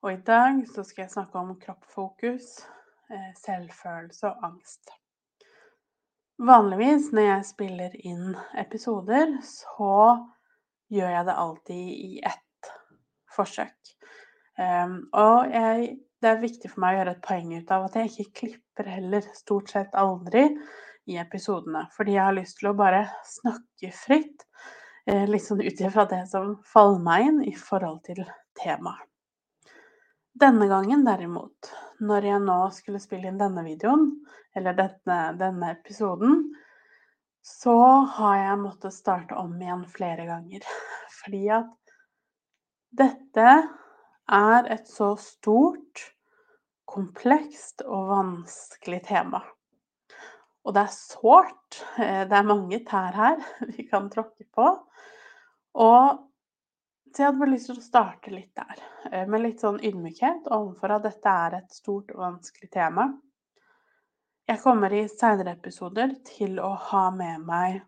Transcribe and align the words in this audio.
Og 0.00 0.12
i 0.12 0.20
dag 0.24 0.62
så 0.74 0.82
skal 0.86 1.04
jeg 1.04 1.12
snakke 1.12 1.38
om 1.38 1.56
kroppsfokus, 1.60 2.46
eh, 3.12 3.32
selvfølelse 3.36 4.30
og 4.30 4.44
angst. 4.48 4.92
Vanligvis 6.40 7.10
når 7.12 7.26
jeg 7.26 7.48
spiller 7.50 7.96
inn 8.08 8.30
episoder, 8.58 9.34
så 9.44 9.96
gjør 10.88 11.12
jeg 11.12 11.26
det 11.28 11.34
alltid 11.42 11.90
i 12.06 12.22
ett 12.30 12.70
forsøk. 13.36 13.92
Um, 14.60 14.96
og 15.12 15.52
jeg, 15.52 15.90
det 16.20 16.30
er 16.30 16.40
viktig 16.40 16.70
for 16.72 16.80
meg 16.82 16.96
å 16.96 16.98
gjøre 17.00 17.14
et 17.16 17.26
poeng 17.26 17.52
ut 17.58 17.74
av 17.76 17.84
at 17.86 18.00
jeg 18.00 18.10
ikke 18.10 18.40
klipper 18.40 18.88
heller, 18.88 19.28
stort 19.36 19.72
sett 19.72 19.94
aldri, 20.00 20.48
i 21.12 21.20
episodene. 21.20 21.84
Fordi 21.96 22.16
jeg 22.16 22.24
har 22.24 22.36
lyst 22.36 22.60
til 22.60 22.70
å 22.72 22.76
bare 22.78 23.04
snakke 23.28 23.92
fritt 23.96 24.48
liksom 25.28 25.60
ut 25.64 25.80
ifra 25.80 26.04
det 26.06 26.22
som 26.30 26.52
faller 26.70 27.00
meg 27.04 27.28
inn 27.28 27.40
i 27.50 27.54
forhold 27.56 28.04
til 28.06 28.20
temaet. 28.60 29.09
Denne 30.38 30.68
gangen 30.70 31.02
derimot, 31.04 31.72
når 31.98 32.26
jeg 32.28 32.42
nå 32.44 32.58
skulle 32.74 33.00
spille 33.02 33.30
inn 33.30 33.40
denne 33.40 33.64
videoen, 33.66 34.12
eller 34.56 34.76
denne, 34.78 35.18
denne 35.40 35.72
episoden, 35.74 36.44
så 37.42 37.76
har 38.16 38.36
jeg 38.38 38.60
måttet 38.62 38.94
starte 38.94 39.36
om 39.40 39.56
igjen 39.58 39.82
flere 39.90 40.28
ganger. 40.28 40.64
Fordi 41.20 41.42
at 41.56 41.94
dette 43.00 43.50
er 44.30 44.70
et 44.70 44.88
så 44.88 45.12
stort, 45.20 46.06
komplekst 46.90 47.84
og 47.86 48.08
vanskelig 48.10 49.02
tema. 49.06 49.42
Og 50.66 50.74
det 50.74 50.82
er 50.82 50.94
sårt. 50.94 51.78
Eh, 51.98 52.24
det 52.28 52.36
er 52.38 52.48
mange 52.48 52.80
tær 52.86 53.14
her 53.14 53.38
vi 53.74 53.86
kan 53.90 54.10
tråkke 54.12 54.46
på. 54.54 54.72
Og 55.78 56.29
så 57.10 57.22
jeg 57.22 57.28
hadde 57.28 57.40
bare 57.42 57.52
lyst 57.54 57.70
til 57.70 57.78
å 57.78 57.84
starte 57.84 58.32
litt 58.32 58.54
der, 58.56 58.82
eh, 59.10 59.26
med 59.26 59.42
litt 59.42 59.62
sånn 59.62 59.80
ydmykhet 59.82 60.48
overfor 60.50 60.96
at 60.96 61.06
dette 61.08 61.36
er 61.46 61.56
et 61.58 61.72
stort 61.74 62.12
og 62.14 62.22
vanskelig 62.22 62.70
tema. 62.70 63.08
Jeg 64.50 64.62
kommer 64.62 64.92
i 64.92 65.06
seinere 65.10 65.54
episoder 65.54 66.14
til 66.26 66.58
å 66.58 66.74
ha 66.90 67.10
med 67.14 67.46
meg 67.46 67.82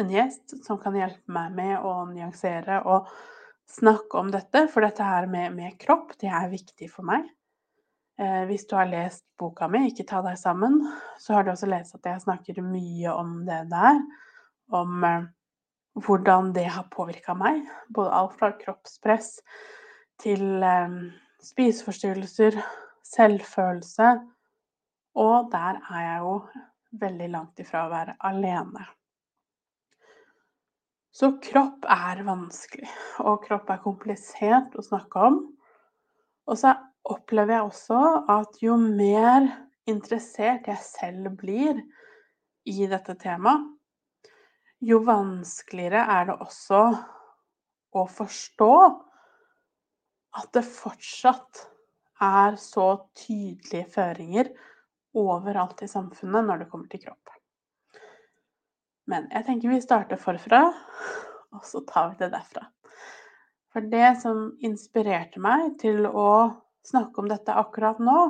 en 0.00 0.10
gjest 0.10 0.56
som 0.64 0.78
kan 0.80 0.96
hjelpe 0.96 1.32
meg 1.32 1.52
med 1.56 1.76
å 1.84 1.92
nyansere 2.08 2.80
og 2.88 3.08
snakke 3.70 4.18
om 4.18 4.30
dette, 4.32 4.66
for 4.72 4.84
dette 4.84 5.04
her 5.04 5.28
med, 5.30 5.54
med 5.54 5.76
kropp, 5.80 6.16
det 6.20 6.30
er 6.32 6.50
viktig 6.50 6.88
for 6.90 7.06
meg. 7.06 7.28
Eh, 8.20 8.44
hvis 8.48 8.66
du 8.68 8.74
har 8.76 8.88
lest 8.90 9.24
boka 9.38 9.68
mi 9.68 9.86
'Ikke 9.86 10.06
ta 10.08 10.20
deg 10.22 10.36
sammen', 10.36 10.80
så 11.18 11.34
har 11.34 11.44
du 11.44 11.52
også 11.52 11.68
lest 11.68 11.94
at 11.94 12.04
jeg 12.04 12.20
snakker 12.20 12.62
mye 12.62 13.12
om 13.12 13.46
det 13.46 13.62
der. 13.70 14.00
Om 14.72 15.04
eh, 15.04 15.22
hvordan 15.98 16.52
det 16.54 16.68
har 16.70 16.88
påvirka 16.92 17.34
meg. 17.34 17.64
Både 17.88 18.14
alt 18.14 18.36
fra 18.38 18.52
kroppspress 18.58 19.38
til 20.22 20.62
eh, 20.62 20.96
spiseforstyrrelser, 21.42 22.58
selvfølelse. 23.10 24.14
Og 25.18 25.50
der 25.52 25.80
er 25.90 26.06
jeg 26.06 26.24
jo 26.24 26.34
veldig 27.00 27.28
langt 27.32 27.62
ifra 27.62 27.86
å 27.86 27.92
være 27.92 28.16
alene. 28.26 28.86
Så 31.10 31.32
kropp 31.42 31.84
er 31.90 32.22
vanskelig, 32.24 32.88
og 33.26 33.42
kropp 33.44 33.72
er 33.74 33.82
komplisert 33.82 34.76
å 34.78 34.84
snakke 34.86 35.24
om. 35.26 35.40
Og 36.46 36.58
så 36.58 36.76
opplever 37.10 37.56
jeg 37.56 37.66
også 37.66 38.02
at 38.30 38.60
jo 38.62 38.76
mer 38.80 39.48
interessert 39.90 40.68
jeg 40.70 40.78
selv 40.84 41.34
blir 41.40 41.80
i 42.68 42.86
dette 42.86 43.16
temaet, 43.18 43.66
jo 44.80 45.00
vanskeligere 45.04 46.02
er 46.08 46.28
det 46.30 46.36
også 46.40 46.80
å 47.96 48.04
forstå 48.08 48.72
at 50.40 50.50
det 50.54 50.62
fortsatt 50.64 51.66
er 52.22 52.56
så 52.60 52.86
tydelige 53.18 53.88
føringer 53.90 54.50
overalt 55.16 55.82
i 55.82 55.90
samfunnet 55.90 56.46
når 56.46 56.62
det 56.62 56.68
kommer 56.70 56.90
til 56.92 57.02
kropp. 57.04 57.32
Men 59.10 59.26
jeg 59.32 59.46
tenker 59.48 59.72
vi 59.72 59.80
starter 59.82 60.20
forfra, 60.20 60.68
og 61.50 61.64
så 61.66 61.82
tar 61.88 62.12
vi 62.12 62.20
det 62.20 62.30
derfra. 62.36 62.68
For 63.74 63.86
det 63.90 64.20
som 64.22 64.52
inspirerte 64.66 65.42
meg 65.42 65.74
til 65.82 66.06
å 66.06 66.30
snakke 66.86 67.22
om 67.22 67.30
dette 67.30 67.54
akkurat 67.58 67.98
nå, 68.02 68.20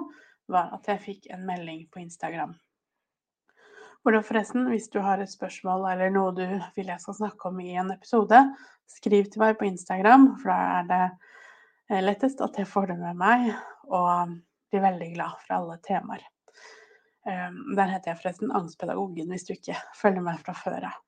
var 0.50 0.72
at 0.74 0.88
jeg 0.88 1.04
fikk 1.04 1.30
en 1.34 1.44
melding 1.46 1.84
på 1.92 2.00
Instagram 2.02 2.56
det 4.08 4.22
forresten, 4.24 4.64
hvis 4.72 4.88
du 4.92 5.00
har 5.04 5.20
et 5.20 5.30
spørsmål 5.30 5.84
eller 5.92 6.12
noe 6.14 6.32
du 6.32 6.44
vil 6.76 6.88
jeg 6.88 7.02
skal 7.02 7.18
snakke 7.18 7.50
om 7.50 7.60
i 7.60 7.74
en 7.76 7.92
episode, 7.92 8.38
skriv 8.88 9.28
til 9.28 9.44
meg 9.44 9.58
på 9.60 9.68
Instagram, 9.68 10.30
for 10.40 10.52
da 10.52 10.60
er 10.78 10.88
det 10.88 11.02
eh, 11.04 12.00
lettest 12.04 12.40
at 12.44 12.56
jeg 12.56 12.68
får 12.70 12.94
det 12.94 12.98
med 13.02 13.20
meg, 13.20 13.50
og 13.92 14.38
blir 14.70 14.86
veldig 14.86 15.10
glad 15.14 15.36
for 15.44 15.58
alle 15.58 15.76
temaer. 15.84 16.24
Ehm, 17.28 17.60
der 17.76 17.92
heter 17.92 18.12
jeg 18.12 18.20
forresten 18.22 18.56
Angstpedagogen, 18.56 19.30
hvis 19.30 19.46
du 19.46 19.54
ikke 19.54 19.76
følger 19.98 20.24
meg 20.24 20.40
fra 20.44 20.56
før 20.56 20.88
av. 20.88 20.98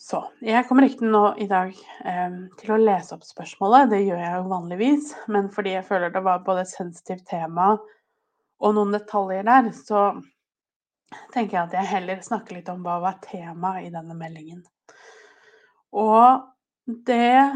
Så 0.00 0.22
jeg 0.40 0.64
kommer 0.64 0.86
ikke 0.86 1.08
nå 1.10 1.24
i 1.42 1.46
dag 1.50 1.74
eh, 2.08 2.36
til 2.62 2.72
å 2.72 2.80
lese 2.80 3.16
opp 3.16 3.26
spørsmålet, 3.26 3.90
det 3.92 4.04
gjør 4.06 4.22
jeg 4.22 4.36
jo 4.38 4.52
vanligvis, 4.54 5.14
men 5.34 5.50
fordi 5.52 5.74
jeg 5.74 5.88
føler 5.90 6.14
det 6.14 6.22
var 6.24 6.44
både 6.46 6.64
et 6.64 6.72
sensitivt 6.72 7.26
tema 7.28 7.74
og 8.60 8.76
noen 8.76 8.94
detaljer 8.94 9.44
der, 9.48 9.68
så 9.76 10.06
tenker 11.34 11.56
jeg 11.56 11.66
at 11.68 11.76
jeg 11.78 11.90
heller 11.90 12.22
snakker 12.24 12.58
litt 12.58 12.70
om 12.72 12.82
hva 12.86 12.98
var 13.02 13.20
temaet 13.24 13.88
i 13.88 13.92
denne 13.94 14.16
meldingen. 14.18 14.62
Og 15.96 16.46
det 17.06 17.50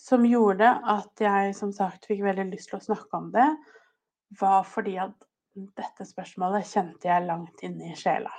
som 0.00 0.24
gjorde 0.24 0.70
at 0.88 1.20
jeg 1.20 1.54
som 1.56 1.72
sagt 1.76 2.08
fikk 2.08 2.22
veldig 2.24 2.48
lyst 2.52 2.72
til 2.72 2.80
å 2.80 2.86
snakke 2.90 3.18
om 3.18 3.28
det, 3.34 3.48
var 4.40 4.64
fordi 4.68 4.96
at 5.02 5.16
dette 5.76 6.06
spørsmålet 6.06 6.68
kjente 6.70 7.10
jeg 7.10 7.26
langt 7.26 7.64
inne 7.66 7.90
i 7.90 7.98
sjela. 7.98 8.32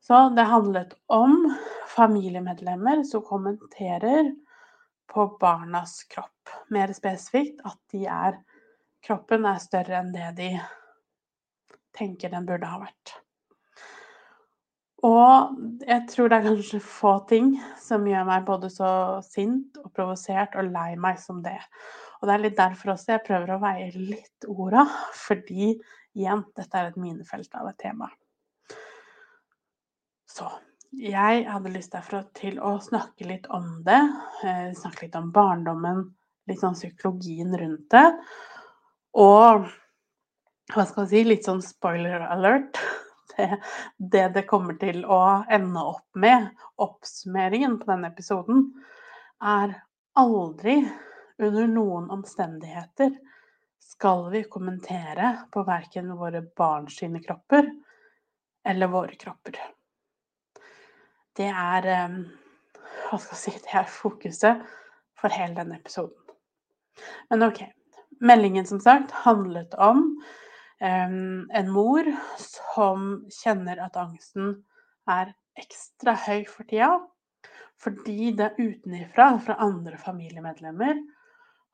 Så 0.00 0.28
det 0.32 0.46
handlet 0.48 0.94
om 1.12 1.50
familiemedlemmer 1.90 3.02
som 3.04 3.24
kommenterer 3.26 4.30
på 5.12 5.26
barnas 5.40 6.04
kropp. 6.08 6.52
Mer 6.72 6.92
spesifikt 6.96 7.60
at 7.66 7.78
de 7.92 8.06
er, 8.06 8.38
kroppen 9.04 9.44
er 9.48 9.60
større 9.60 9.98
enn 9.98 10.12
det 10.14 10.30
de 10.38 10.52
tenker 11.98 12.32
den 12.32 12.46
burde 12.48 12.70
ha 12.70 12.80
vært. 12.82 13.16
Og 15.06 15.58
jeg 15.86 16.06
tror 16.10 16.30
det 16.30 16.38
er 16.40 16.46
kanskje 16.48 16.80
få 16.82 17.12
ting 17.30 17.52
som 17.78 18.06
gjør 18.08 18.24
meg 18.26 18.46
både 18.48 18.70
så 18.72 18.90
sint 19.22 19.78
og 19.84 19.92
provosert 19.94 20.56
og 20.58 20.72
lei 20.72 20.96
meg 20.98 21.20
som 21.22 21.38
det. 21.44 21.58
Og 22.18 22.26
det 22.26 22.34
er 22.34 22.42
litt 22.42 22.56
derfor 22.58 22.96
også 22.96 23.14
jeg 23.14 23.26
prøver 23.28 23.54
å 23.54 23.60
veie 23.62 23.92
litt 23.94 24.48
orda, 24.50 24.88
fordi 25.14 25.76
igjen, 26.18 26.42
dette 26.58 26.80
er 26.80 26.90
et 26.90 26.98
minefelt 26.98 27.54
av 27.54 27.70
et 27.70 27.78
tema. 27.78 28.10
Så 30.28 30.48
jeg 30.98 31.44
hadde 31.46 31.72
lyst 31.74 31.94
derfor 31.94 32.26
til 32.34 32.58
å 32.58 32.74
snakke 32.82 33.28
litt 33.28 33.46
om 33.54 33.84
det. 33.86 34.00
Eh, 34.42 34.70
snakke 34.74 35.06
litt 35.06 35.18
om 35.18 35.30
barndommen, 35.34 36.08
litt 36.50 36.62
sånn 36.62 36.78
psykologien 36.78 37.54
rundt 37.60 37.86
det. 37.94 38.06
Og 39.18 39.68
hva 40.74 40.84
skal 40.86 41.06
jeg 41.06 41.10
si, 41.10 41.24
litt 41.28 41.48
sånn 41.48 41.64
spoiler 41.64 42.26
alert. 42.28 42.80
Det, 43.38 43.60
det 44.02 44.22
det 44.34 44.40
kommer 44.50 44.74
til 44.80 45.04
å 45.06 45.44
ende 45.46 45.82
opp 45.86 46.16
med, 46.18 46.48
oppsummeringen 46.82 47.76
på 47.78 47.86
denne 47.86 48.08
episoden, 48.10 48.64
er 49.38 49.76
aldri 50.18 50.80
under 51.38 51.68
noen 51.70 52.08
omstendigheter 52.10 53.12
skal 53.78 54.30
vi 54.32 54.42
kommentere 54.50 55.36
på 55.54 55.62
verken 55.62 56.10
våre 56.18 56.42
barns 56.42 56.98
kropper 57.26 57.70
eller 58.66 58.90
våre 58.90 59.14
kropper. 59.14 59.60
Det 61.36 61.46
er 61.46 61.86
ehm, 61.86 62.18
Hva 63.08 63.18
skal 63.22 63.36
jeg 63.36 63.42
si 63.44 63.62
Det 63.62 63.74
er 63.78 63.86
fokuset 63.86 64.66
for 65.14 65.30
hele 65.30 65.54
denne 65.54 65.78
episoden. 65.78 66.18
Men 67.30 67.46
OK. 67.46 67.62
Meldingen, 68.20 68.66
som 68.66 68.80
sagt, 68.82 69.14
handlet 69.22 69.74
om 69.78 70.18
en 70.80 71.70
mor 71.74 72.06
som 72.38 73.06
kjenner 73.32 73.80
at 73.82 73.96
angsten 73.98 74.52
er 75.10 75.32
ekstra 75.58 76.14
høy 76.26 76.44
for 76.46 76.68
tida, 76.68 76.98
fordi 77.78 78.32
det 78.38 78.54
utenifra, 78.58 79.32
fra 79.42 79.58
andre 79.62 79.98
familiemedlemmer, 79.98 80.98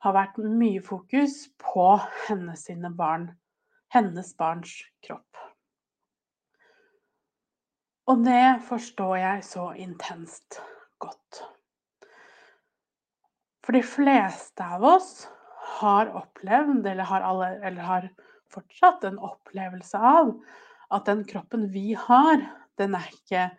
har 0.05 0.13
vært 0.13 0.37
mye 0.37 0.81
fokus 0.85 1.47
på 1.61 1.87
hennes 2.27 2.67
barn, 2.97 3.29
hennes 3.93 4.33
barns 4.37 4.73
kropp. 5.05 5.25
Og 8.05 8.21
det 8.25 8.61
forstår 8.67 9.15
jeg 9.17 9.45
så 9.47 9.71
intenst 9.81 10.59
godt. 11.01 11.41
For 13.65 13.73
de 13.73 13.81
fleste 13.81 14.61
av 14.61 14.85
oss 14.85 15.25
har 15.79 16.11
opplevd, 16.13 16.85
eller 16.85 17.09
har, 17.09 17.25
alle, 17.25 17.47
eller 17.65 17.81
har 17.81 18.09
fortsatt 18.53 19.05
en 19.07 19.17
opplevelse 19.23 19.97
av, 19.97 20.33
at 20.93 21.09
den 21.09 21.23
kroppen 21.27 21.69
vi 21.73 21.93
har, 21.97 22.43
den 22.77 22.95
er 22.97 23.09
ikke 23.13 23.49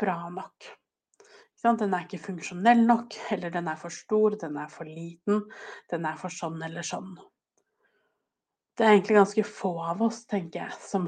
bra 0.00 0.16
nok. 0.32 0.70
Den 1.62 1.94
er 1.94 2.06
ikke 2.06 2.18
funksjonell 2.24 2.80
nok, 2.88 3.14
eller 3.34 3.52
den 3.54 3.68
er 3.70 3.78
for 3.78 3.94
stor, 3.94 4.34
den 4.38 4.56
er 4.58 4.70
for 4.70 4.88
liten, 4.88 5.44
den 5.92 6.08
er 6.08 6.18
for 6.18 6.34
sånn 6.34 6.58
eller 6.66 6.86
sånn. 6.86 7.14
Det 8.74 8.86
er 8.86 8.96
egentlig 8.96 9.18
ganske 9.20 9.44
få 9.46 9.72
av 9.92 10.02
oss, 10.02 10.24
tenker 10.26 10.64
jeg, 10.64 10.78
som 10.82 11.06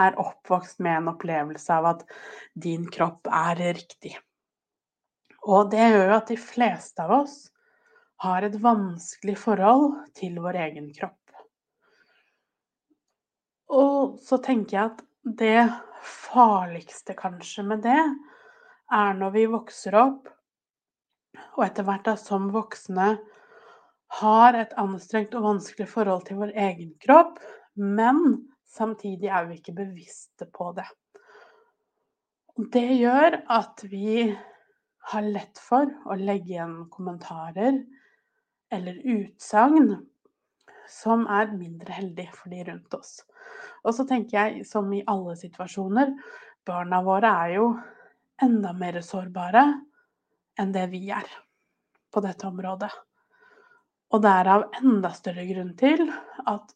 er 0.00 0.18
oppvokst 0.20 0.78
med 0.84 1.00
en 1.00 1.12
opplevelse 1.14 1.74
av 1.74 1.88
at 1.94 2.04
din 2.54 2.86
kropp 2.92 3.26
er 3.34 3.58
riktig. 3.74 4.14
Og 5.48 5.70
det 5.72 5.86
gjør 5.88 6.06
jo 6.06 6.16
at 6.18 6.30
de 6.30 6.36
fleste 6.40 7.04
av 7.04 7.14
oss 7.22 7.38
har 8.20 8.44
et 8.44 8.56
vanskelig 8.60 9.38
forhold 9.40 9.96
til 10.16 10.36
vår 10.44 10.58
egen 10.68 10.90
kropp. 10.96 11.19
Og 13.70 14.18
så 14.24 14.40
tenker 14.42 14.76
jeg 14.76 14.90
at 14.90 15.02
det 15.38 15.64
farligste 16.02 17.14
kanskje 17.18 17.64
med 17.66 17.84
det, 17.86 18.02
er 18.90 19.14
når 19.14 19.34
vi 19.36 19.46
vokser 19.50 19.94
opp, 20.00 20.30
og 21.54 21.62
etter 21.64 21.86
hvert 21.86 22.08
da 22.08 22.16
som 22.18 22.48
voksne 22.50 23.12
har 24.20 24.58
et 24.58 24.72
anstrengt 24.80 25.36
og 25.38 25.46
vanskelig 25.46 25.86
forhold 25.90 26.24
til 26.26 26.40
vår 26.40 26.54
egen 26.58 26.90
kropp, 27.04 27.38
men 27.78 28.48
samtidig 28.70 29.30
er 29.30 29.46
vi 29.46 29.60
ikke 29.60 29.76
bevisste 29.78 30.48
på 30.50 30.72
det. 30.74 30.88
Det 32.74 32.88
gjør 32.98 33.38
at 33.48 33.84
vi 33.88 34.26
har 35.10 35.26
lett 35.26 35.60
for 35.62 35.86
å 36.10 36.16
legge 36.18 36.56
igjen 36.56 36.76
kommentarer 36.92 37.78
eller 38.74 38.98
utsagn 39.14 39.94
som 40.90 41.26
er 41.30 41.52
mindre 41.54 41.94
heldig 41.94 42.26
for 42.34 42.52
de 42.52 42.64
rundt 42.66 42.96
oss. 42.98 43.20
Og 43.86 43.94
så 43.96 44.06
tenker 44.08 44.36
jeg, 44.36 44.64
som 44.68 44.90
i 44.92 45.04
alle 45.08 45.36
situasjoner, 45.38 46.12
barna 46.66 47.00
våre 47.06 47.30
er 47.44 47.54
jo 47.56 47.68
enda 48.42 48.72
mer 48.76 49.00
sårbare 49.04 49.64
enn 50.60 50.74
det 50.74 50.86
vi 50.92 51.06
er 51.14 51.28
på 52.10 52.22
dette 52.24 52.48
området. 52.48 52.90
Og 54.10 54.22
det 54.24 54.30
er 54.40 54.50
av 54.50 54.66
enda 54.80 55.12
større 55.14 55.46
grunn 55.46 55.74
til 55.78 56.08
at 56.50 56.74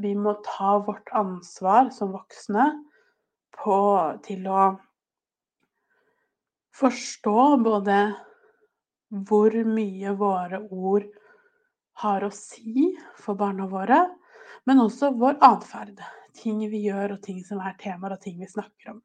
vi 0.00 0.14
må 0.14 0.36
ta 0.46 0.76
vårt 0.86 1.10
ansvar 1.18 1.90
som 1.92 2.14
voksne 2.14 2.68
på, 3.58 3.78
til 4.22 4.46
å 4.46 4.66
forstå 6.78 7.46
både 7.64 7.98
hvor 9.26 9.56
mye 9.66 10.14
våre 10.16 10.62
ord 10.70 11.08
har 12.00 12.24
å 12.24 12.32
si 12.34 12.90
for 13.20 13.38
barna 13.38 13.66
våre, 13.70 14.02
men 14.68 14.82
også 14.82 15.12
vår 15.20 15.38
atferd. 15.44 16.00
Ting 16.40 16.62
vi 16.70 16.84
gjør, 16.86 17.16
og 17.16 17.24
ting 17.24 17.40
som 17.44 17.60
er 17.64 17.76
temaer, 17.80 18.14
og 18.16 18.22
ting 18.22 18.38
vi 18.40 18.48
snakker 18.48 18.94
om. 18.94 19.00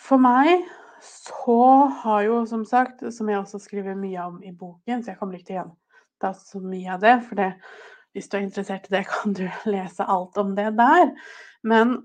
For 0.00 0.20
meg 0.22 0.64
så 1.04 1.60
har 2.02 2.24
jo 2.26 2.42
som 2.48 2.64
sagt, 2.68 3.02
som 3.14 3.28
jeg 3.28 3.40
også 3.40 3.60
skriver 3.62 3.98
mye 3.98 4.26
om 4.26 4.40
i 4.44 4.52
boken, 4.52 5.02
så 5.02 5.12
jeg 5.12 5.20
kommer 5.20 5.38
ikke 5.38 5.50
til 5.50 5.58
å 5.58 5.64
gjenta 5.64 6.32
så 6.36 6.60
mye 6.64 6.94
av 6.94 7.04
det, 7.04 7.16
for 7.28 7.40
det, 7.40 7.50
hvis 8.14 8.28
du 8.28 8.36
er 8.36 8.46
interessert 8.46 8.88
i 8.88 8.94
det, 8.96 9.04
kan 9.14 9.36
du 9.36 9.46
lese 9.68 10.06
alt 10.06 10.40
om 10.40 10.54
det 10.56 10.70
der. 10.78 11.12
Men 11.66 11.96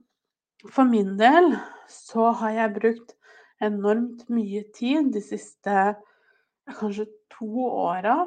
for 0.72 0.88
min 0.88 1.16
del 1.19 1.54
så 1.92 2.31
har 2.42 2.56
jeg 2.56 2.75
brukt 2.80 3.16
enormt 3.63 4.25
mye 4.31 4.66
tid 4.75 5.13
de 5.16 5.22
siste 5.24 5.95
kanskje 6.80 7.06
to 7.31 7.68
åra 7.69 8.25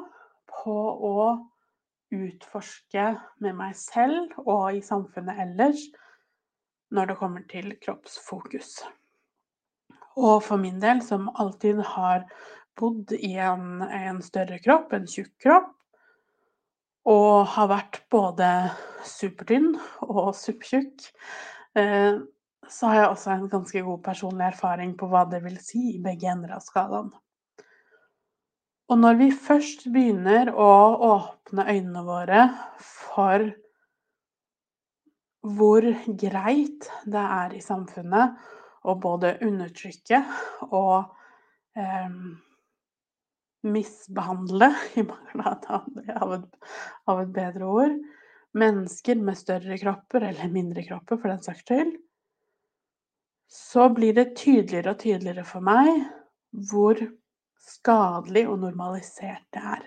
på 0.49 0.75
å 1.09 1.23
utforske 2.09 3.05
med 3.43 3.57
meg 3.57 3.75
selv 3.77 4.33
og 4.45 4.77
i 4.77 4.81
samfunnet 4.85 5.41
ellers 5.45 5.83
når 6.93 7.11
det 7.11 7.17
kommer 7.19 7.43
til 7.49 7.75
kroppsfokus. 7.83 8.79
Og 10.19 10.41
for 10.43 10.57
min 10.61 10.79
del, 10.81 11.03
som 11.05 11.29
alltid 11.39 11.83
har 11.93 12.25
bodd 12.79 13.13
i 13.13 13.35
en, 13.39 13.83
en 13.83 14.23
større 14.25 14.57
kropp, 14.63 14.93
en 14.93 15.07
tjukk 15.07 15.31
kropp, 15.43 15.69
og 17.09 17.47
har 17.55 17.69
vært 17.71 18.01
både 18.11 18.49
supertynn 19.07 19.71
og 20.05 20.33
supptjukk, 20.37 21.07
eh, 21.79 22.19
så 22.69 22.89
har 22.89 22.99
jeg 22.99 23.09
også 23.13 23.31
en 23.33 23.47
ganske 23.49 23.81
god 23.85 24.03
personlig 24.05 24.45
erfaring 24.51 24.93
på 24.97 25.07
hva 25.09 25.23
det 25.29 25.41
vil 25.45 25.57
si 25.63 25.95
i 25.95 26.03
begge 26.03 26.29
ender 26.29 26.57
av 26.57 26.65
skalaen. 26.65 27.09
Og 28.89 28.97
når 28.97 29.19
vi 29.19 29.29
først 29.29 29.83
begynner 29.93 30.49
å 30.49 30.69
åpne 31.11 31.65
øynene 31.69 32.01
våre 32.07 32.45
for 32.81 33.43
hvor 35.45 35.85
greit 36.19 36.89
det 37.05 37.21
er 37.21 37.53
i 37.53 37.61
samfunnet 37.61 38.39
å 38.89 38.95
både 38.97 39.35
undertrykke 39.45 40.23
og 40.73 41.13
eh, 41.77 42.17
misbehandle, 43.69 44.71
i 44.99 45.05
mangel 45.05 45.45
av 45.45 46.33
av 46.33 47.21
et 47.21 47.31
bedre 47.37 47.69
ord, 47.69 47.95
mennesker 48.57 49.21
med 49.21 49.37
større 49.37 49.77
kropper 49.77 50.25
eller 50.31 50.49
mindre 50.49 50.85
kropper, 50.87 51.21
for 51.21 51.29
den 51.29 51.45
saks 51.45 51.61
skyld, 51.67 51.93
så 53.49 53.89
blir 53.93 54.17
det 54.17 54.31
tydeligere 54.37 54.95
og 54.95 55.01
tydeligere 55.01 55.45
for 55.45 55.65
meg 55.65 56.07
hvor 56.69 56.97
skadelig 57.69 58.45
og 58.49 58.59
normalisert 58.63 59.45
det 59.55 59.63
er. 59.75 59.85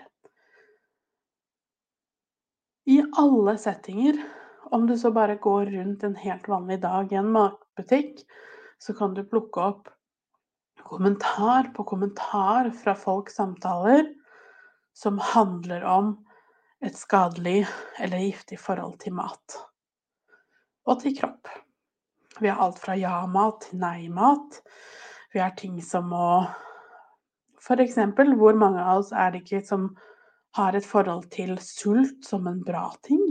I 2.89 2.99
alle 3.19 3.55
settinger, 3.61 4.17
om 4.75 4.87
du 4.87 4.95
så 4.99 5.11
bare 5.15 5.39
går 5.39 5.71
rundt 5.71 6.03
en 6.03 6.15
helt 6.19 6.47
vanlig 6.51 6.81
dag 6.83 7.11
i 7.13 7.19
en 7.19 7.31
matbutikk, 7.31 8.23
så 8.79 8.95
kan 8.97 9.13
du 9.15 9.23
plukke 9.23 9.61
opp 9.63 9.91
kommentar 10.83 11.71
på 11.75 11.85
kommentar 11.87 12.69
fra 12.83 12.95
folks 12.95 13.37
samtaler 13.39 14.09
som 14.93 15.19
handler 15.19 15.83
om 15.87 16.11
et 16.83 16.97
skadelig 16.99 17.63
eller 18.03 18.25
giftig 18.25 18.59
forhold 18.59 18.99
til 19.01 19.15
mat 19.15 19.55
og 20.83 20.99
til 20.99 21.15
kropp. 21.15 21.47
Vi 22.41 22.49
har 22.51 22.59
alt 22.59 22.81
fra 22.81 22.97
ja-mat 22.99 23.61
til 23.63 23.79
nei-mat. 23.79 24.59
Vi 25.31 25.39
har 25.39 25.53
ting 25.55 25.79
som 25.85 26.11
å 26.11 26.43
F.eks. 27.63 27.95
hvor 28.37 28.59
mange 28.59 28.83
av 28.83 29.01
oss 29.01 29.13
er 29.15 29.31
det 29.31 29.43
ikke 29.43 29.63
som 29.67 29.93
har 30.57 30.75
et 30.77 30.85
forhold 30.85 31.29
til 31.33 31.55
sult 31.63 32.27
som 32.27 32.47
en 32.51 32.61
bra 32.65 32.89
ting? 33.07 33.23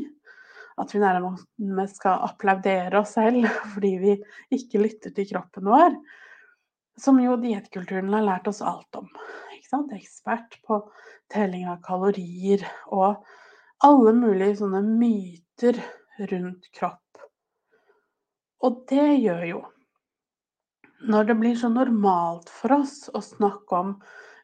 at 0.80 0.94
vi 0.94 1.00
nærmest 1.02 2.00
skal 2.00 2.24
applaudere 2.26 3.02
oss 3.02 3.16
selv 3.18 3.46
fordi 3.74 3.92
vi 4.00 4.16
ikke 4.56 4.82
lytter 4.82 5.14
til 5.14 5.28
kroppen 5.32 5.68
vår. 5.70 5.96
Som 7.00 7.20
jo 7.22 7.38
diettkulturen 7.40 8.12
har 8.12 8.26
lært 8.26 8.50
oss 8.50 8.62
alt 8.64 9.00
om. 9.00 9.08
Ekspert 9.72 10.58
på 10.68 10.82
telling 11.32 11.64
av 11.72 11.78
kalorier 11.84 12.64
og 12.92 13.22
alle 13.82 14.12
mulige 14.12 14.58
sånne 14.58 14.82
myter 14.84 15.78
rundt 16.28 16.68
kropp. 16.76 17.22
Og 18.62 18.82
det 18.90 19.06
gjør 19.22 19.46
jo 19.48 19.62
Når 21.02 21.24
det 21.28 21.34
blir 21.40 21.56
så 21.58 21.68
normalt 21.72 22.50
for 22.52 22.76
oss 22.78 23.08
å 23.10 23.22
snakke 23.24 23.78
om 23.78 23.94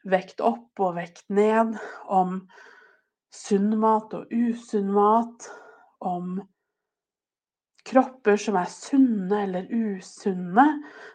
vekt 0.08 0.40
opp 0.42 0.80
og 0.82 0.96
vekt 0.96 1.26
ned, 1.30 1.76
om 2.10 2.40
sunn 3.34 3.74
mat 3.78 4.14
og 4.16 4.32
usunn 4.32 4.90
mat, 4.94 5.46
om 6.02 6.38
kropper 7.88 8.36
som 8.40 8.58
er 8.60 8.68
sunne 8.72 9.42
eller 9.46 9.70
usunne, 9.70 10.66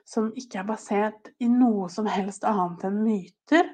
som 0.07 0.31
ikke 0.39 0.61
er 0.61 0.69
basert 0.69 1.31
i 1.43 1.49
noe 1.51 1.89
som 1.91 2.07
helst 2.09 2.47
annet 2.47 2.87
enn 2.87 3.03
myter. 3.03 3.69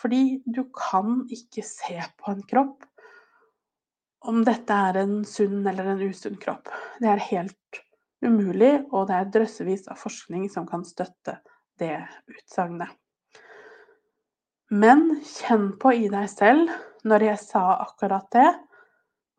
Fordi 0.00 0.40
du 0.48 0.64
kan 0.74 1.22
ikke 1.30 1.62
se 1.66 2.00
på 2.18 2.32
en 2.32 2.42
kropp 2.48 2.88
om 4.26 4.42
dette 4.46 4.74
er 4.88 5.02
en 5.02 5.20
sunn 5.26 5.66
eller 5.66 5.92
en 5.92 6.02
usunn 6.08 6.38
kropp. 6.40 6.70
Det 7.02 7.10
er 7.10 7.26
helt 7.28 7.82
umulig, 8.22 8.74
og 8.92 9.08
det 9.10 9.18
er 9.18 9.30
drøssevis 9.34 9.88
av 9.92 10.00
forskning 10.00 10.48
som 10.52 10.66
kan 10.68 10.84
støtte 10.86 11.38
det 11.80 11.96
utsagnet. 12.30 12.92
Men 14.72 15.18
kjenn 15.26 15.72
på 15.80 15.92
i 15.92 16.06
deg 16.12 16.28
selv, 16.32 16.70
når 17.04 17.26
jeg 17.26 17.40
sa 17.42 17.64
akkurat 17.82 18.28
det, 18.32 18.50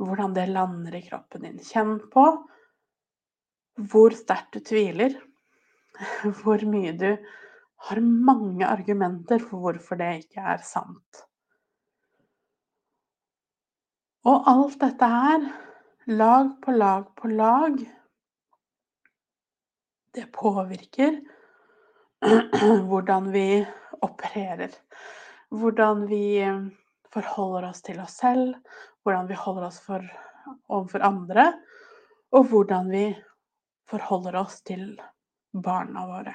hvordan 0.04 0.36
det 0.36 0.50
lander 0.52 0.98
i 0.98 1.06
kroppen 1.06 1.48
din. 1.48 1.62
Kjenn 1.64 1.96
på 2.14 2.26
hvor 3.90 4.14
sterkt 4.14 4.54
du 4.54 4.66
tviler. 4.66 5.16
Hvor 6.42 6.62
mye 6.66 6.90
du 6.98 7.10
har 7.86 8.00
mange 8.02 8.66
argumenter 8.66 9.42
for 9.44 9.62
hvorfor 9.62 10.00
det 10.00 10.08
ikke 10.24 10.42
er 10.56 10.64
sant. 10.66 11.20
Og 14.26 14.48
alt 14.50 14.80
dette 14.82 15.10
her, 15.12 15.46
lag 16.08 16.50
på 16.64 16.74
lag 16.74 17.12
på 17.20 17.30
lag, 17.30 17.78
det 20.14 20.30
påvirker 20.32 21.20
hvordan 22.88 23.32
vi 23.34 23.66
opererer. 24.02 24.72
Hvordan 25.54 26.06
vi 26.10 26.26
forholder 27.14 27.70
oss 27.70 27.82
til 27.86 28.00
oss 28.02 28.18
selv, 28.22 28.56
hvordan 29.04 29.28
vi 29.30 29.38
holder 29.38 29.68
oss 29.68 29.80
for, 29.84 30.06
overfor 30.70 31.06
andre, 31.06 31.52
og 32.34 32.50
hvordan 32.50 32.90
vi 32.94 33.06
forholder 33.90 34.40
oss 34.40 34.62
til 34.66 34.96
barna 35.54 36.08
våre. 36.10 36.34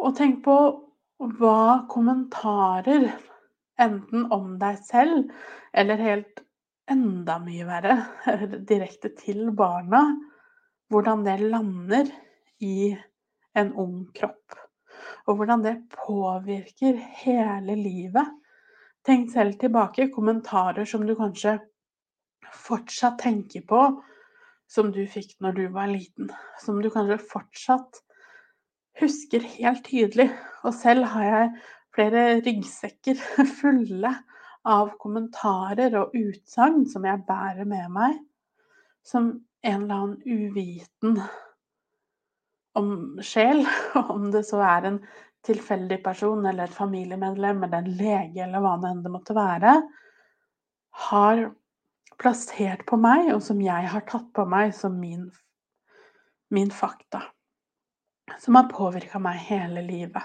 Og 0.00 0.16
tenk 0.16 0.42
på 0.44 0.56
hva 1.38 1.84
kommentarer, 1.90 3.10
enten 3.80 4.28
om 4.32 4.54
deg 4.60 4.78
selv 4.86 5.30
eller 5.74 6.00
helt 6.00 6.44
enda 6.90 7.38
mye 7.42 7.66
verre, 7.66 7.96
direkte 8.70 9.10
til 9.18 9.48
barna, 9.56 10.04
hvordan 10.94 11.24
det 11.26 11.40
lander 11.42 12.10
i 12.62 12.94
en 13.58 13.72
ung 13.74 14.06
kropp. 14.14 14.54
Og 15.26 15.38
hvordan 15.40 15.64
det 15.64 15.74
påvirker 15.90 16.98
hele 17.24 17.74
livet. 17.78 18.28
Tenk 19.04 19.32
selv 19.32 19.58
tilbake, 19.60 20.12
kommentarer 20.14 20.86
som 20.88 21.04
du 21.06 21.16
kanskje 21.18 21.58
fortsatt 22.54 23.18
tenker 23.24 23.64
på, 23.68 23.80
som 24.70 24.92
du 24.94 25.02
fikk 25.10 25.34
når 25.44 25.56
du 25.58 25.64
var 25.74 25.90
liten. 25.90 26.30
Som 26.62 26.78
du 26.82 26.90
kanskje 26.92 27.18
fortsatt 27.32 28.00
husker 29.00 29.42
helt 29.56 29.82
tydelig. 29.88 30.28
Og 30.62 30.76
selv 30.76 31.10
har 31.12 31.26
jeg 31.26 31.50
flere 31.94 32.22
ryggsekker 32.44 33.18
fulle 33.60 34.14
av 34.64 34.94
kommentarer 35.00 35.98
og 36.00 36.14
utsagn 36.16 36.86
som 36.88 37.04
jeg 37.04 37.26
bærer 37.26 37.66
med 37.68 37.90
meg, 37.92 38.22
som 39.04 39.34
en 39.64 39.82
eller 39.82 39.94
annen 39.94 40.22
uviten 40.24 41.18
om 42.78 42.94
sjel, 43.22 43.64
om 44.14 44.30
det 44.34 44.44
så 44.48 44.62
er 44.64 44.88
en 44.88 44.98
tilfeldig 45.44 46.00
person 46.04 46.46
eller 46.46 46.68
et 46.68 46.76
familiemedlem 46.76 47.66
eller 47.66 47.82
en 47.82 47.92
lege 47.98 48.44
eller 48.46 48.64
hva 48.64 48.78
det 48.80 48.90
enn 48.90 49.04
det 49.04 49.12
måtte 49.12 49.36
være, 49.36 49.76
har 51.08 51.46
plassert 52.20 52.84
på 52.88 52.96
meg, 53.00 53.32
og 53.34 53.42
som 53.42 53.60
jeg 53.60 53.90
har 53.90 54.04
tatt 54.08 54.30
på 54.36 54.46
meg 54.48 54.72
som 54.76 54.96
min, 55.00 55.26
min 56.54 56.70
fakta 56.72 57.24
som 58.40 58.54
har 58.54 58.70
påvirka 58.70 59.18
meg 59.18 59.38
hele 59.48 59.82
livet. 59.84 60.24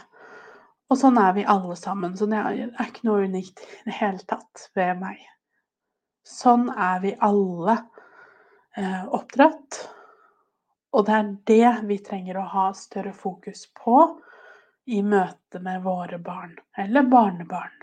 Og 0.90 0.98
sånn 0.98 1.20
er 1.22 1.34
vi 1.38 1.46
alle 1.46 1.76
sammen. 1.78 2.16
Så 2.18 2.26
det 2.30 2.40
er 2.40 2.88
ikke 2.88 3.08
noe 3.08 3.28
unikt 3.30 3.62
i 3.62 3.84
det 3.86 3.98
hele 4.00 4.24
tatt 4.30 4.70
ved 4.78 4.98
meg. 5.02 5.20
Sånn 6.26 6.70
er 6.74 7.02
vi 7.04 7.14
alle 7.26 7.78
eh, 8.78 9.06
oppdratt. 9.06 9.80
Og 10.92 11.06
det 11.06 11.16
er 11.16 11.34
det 11.52 11.74
vi 11.90 12.00
trenger 12.06 12.40
å 12.40 12.48
ha 12.54 12.70
større 12.74 13.14
fokus 13.14 13.68
på 13.78 14.00
i 14.90 15.04
møte 15.06 15.62
med 15.62 15.84
våre 15.86 16.18
barn 16.18 16.56
eller 16.78 17.06
barnebarn. 17.06 17.76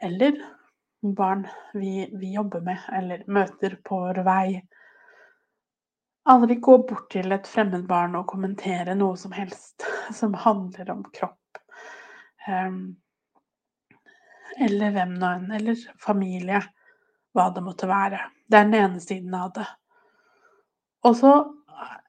Eller 0.00 0.38
barn 1.00 1.46
vi, 1.72 2.08
vi 2.12 2.32
jobber 2.34 2.64
med 2.64 2.78
eller 2.92 3.24
møter 3.26 3.76
på 3.84 4.00
vår 4.06 4.22
vei 4.26 4.62
Aldri 6.28 6.58
gå 6.60 6.74
bort 6.84 7.06
til 7.12 7.32
et 7.32 7.46
fremmed 7.48 7.86
barn 7.88 8.16
og 8.18 8.26
kommentere 8.28 8.92
noe 8.98 9.16
som 9.16 9.32
helst 9.32 9.86
som 10.18 10.34
handler 10.36 10.90
om 10.92 11.06
kropp. 11.14 11.60
Um, 12.44 12.98
eller 14.60 14.92
hvem 14.92 15.14
nå 15.16 15.30
enn. 15.38 15.46
Eller 15.56 15.80
familie. 16.04 16.60
Hva 17.32 17.48
det 17.54 17.62
måtte 17.64 17.88
være. 17.88 18.20
Det 18.48 18.58
er 18.58 18.68
den 18.68 18.78
ene 18.78 19.00
siden 19.04 19.34
av 19.36 19.52
det. 19.56 19.66
Og 21.06 21.16
så 21.18 21.32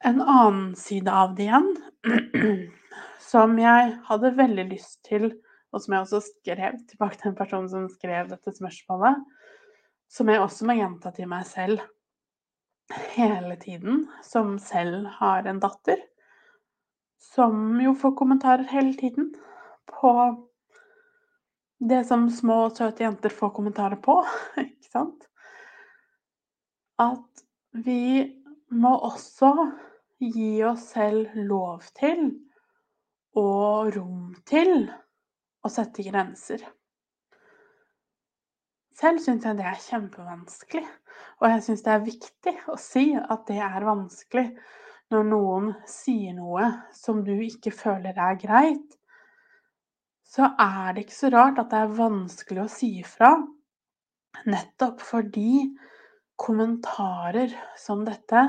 en 0.08 0.22
annen 0.22 0.76
side 0.80 1.12
av 1.12 1.36
det 1.36 1.50
igjen, 1.50 1.70
som 3.32 3.58
jeg 3.60 3.94
hadde 4.08 4.36
veldig 4.38 4.66
lyst 4.72 5.02
til, 5.08 5.30
og 5.70 5.84
som 5.84 5.94
jeg 5.94 6.06
også 6.06 6.22
skrev 6.26 6.80
tilbake 6.90 7.20
til 7.20 7.30
den 7.30 7.38
personen 7.38 7.70
som 7.70 7.88
skrev 7.92 8.32
dette 8.32 8.56
spørsmålet, 8.56 9.20
som 10.10 10.32
jeg 10.32 10.42
også 10.42 10.66
må 10.66 10.80
gjenta 10.80 11.12
til 11.14 11.30
meg 11.30 11.46
selv 11.46 11.84
hele 13.14 13.54
tiden, 13.62 14.08
som 14.26 14.56
selv 14.64 15.06
har 15.20 15.46
en 15.46 15.62
datter. 15.62 16.00
Som 17.22 17.78
jo 17.84 17.94
får 18.00 18.16
kommentarer 18.18 18.66
hele 18.72 18.96
tiden 18.98 19.34
på 19.92 20.14
det 21.80 22.02
som 22.10 22.26
små, 22.34 22.64
søte 22.74 23.06
jenter 23.06 23.32
får 23.32 23.54
kommentarer 23.56 24.00
på, 24.02 24.18
ikke 24.64 24.90
sant? 24.90 25.29
At 27.00 27.44
vi 27.86 28.26
må 28.76 28.92
også 29.08 29.54
gi 30.20 30.64
oss 30.68 30.90
selv 30.96 31.36
lov 31.48 31.86
til 31.96 32.26
og 33.40 33.96
rom 33.96 34.34
til 34.50 34.90
å 35.64 35.72
sette 35.72 36.04
grenser. 36.04 36.64
Selv 39.00 39.22
syns 39.24 39.46
jeg 39.48 39.56
det 39.56 39.68
er 39.70 39.80
kjempevanskelig. 39.80 40.88
Og 41.40 41.48
jeg 41.54 41.64
syns 41.64 41.84
det 41.86 41.92
er 41.94 42.04
viktig 42.04 42.56
å 42.72 42.76
si 42.80 43.06
at 43.16 43.46
det 43.48 43.60
er 43.64 43.86
vanskelig 43.88 44.50
når 45.14 45.28
noen 45.30 45.70
sier 45.90 46.36
noe 46.36 46.68
som 46.96 47.22
du 47.26 47.34
ikke 47.46 47.72
føler 47.76 48.18
er 48.20 48.36
greit. 48.42 48.98
Så 50.30 50.46
er 50.46 50.92
det 50.94 51.06
ikke 51.06 51.18
så 51.18 51.32
rart 51.34 51.62
at 51.64 51.72
det 51.72 51.80
er 51.80 51.96
vanskelig 51.98 52.66
å 52.66 52.72
si 52.72 52.92
ifra. 53.00 53.32
Nettopp 54.52 55.02
fordi 55.02 55.64
kommentarer 56.40 57.54
som 57.78 58.06
dette, 58.08 58.46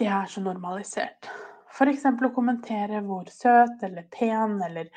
det 0.00 0.08
er 0.12 0.28
så 0.30 0.42
normalisert. 0.44 1.28
F.eks. 1.76 2.06
å 2.08 2.32
kommentere 2.32 3.02
hvor 3.04 3.28
søt 3.32 3.82
eller 3.84 4.08
pen 4.12 4.58
eller 4.64 4.88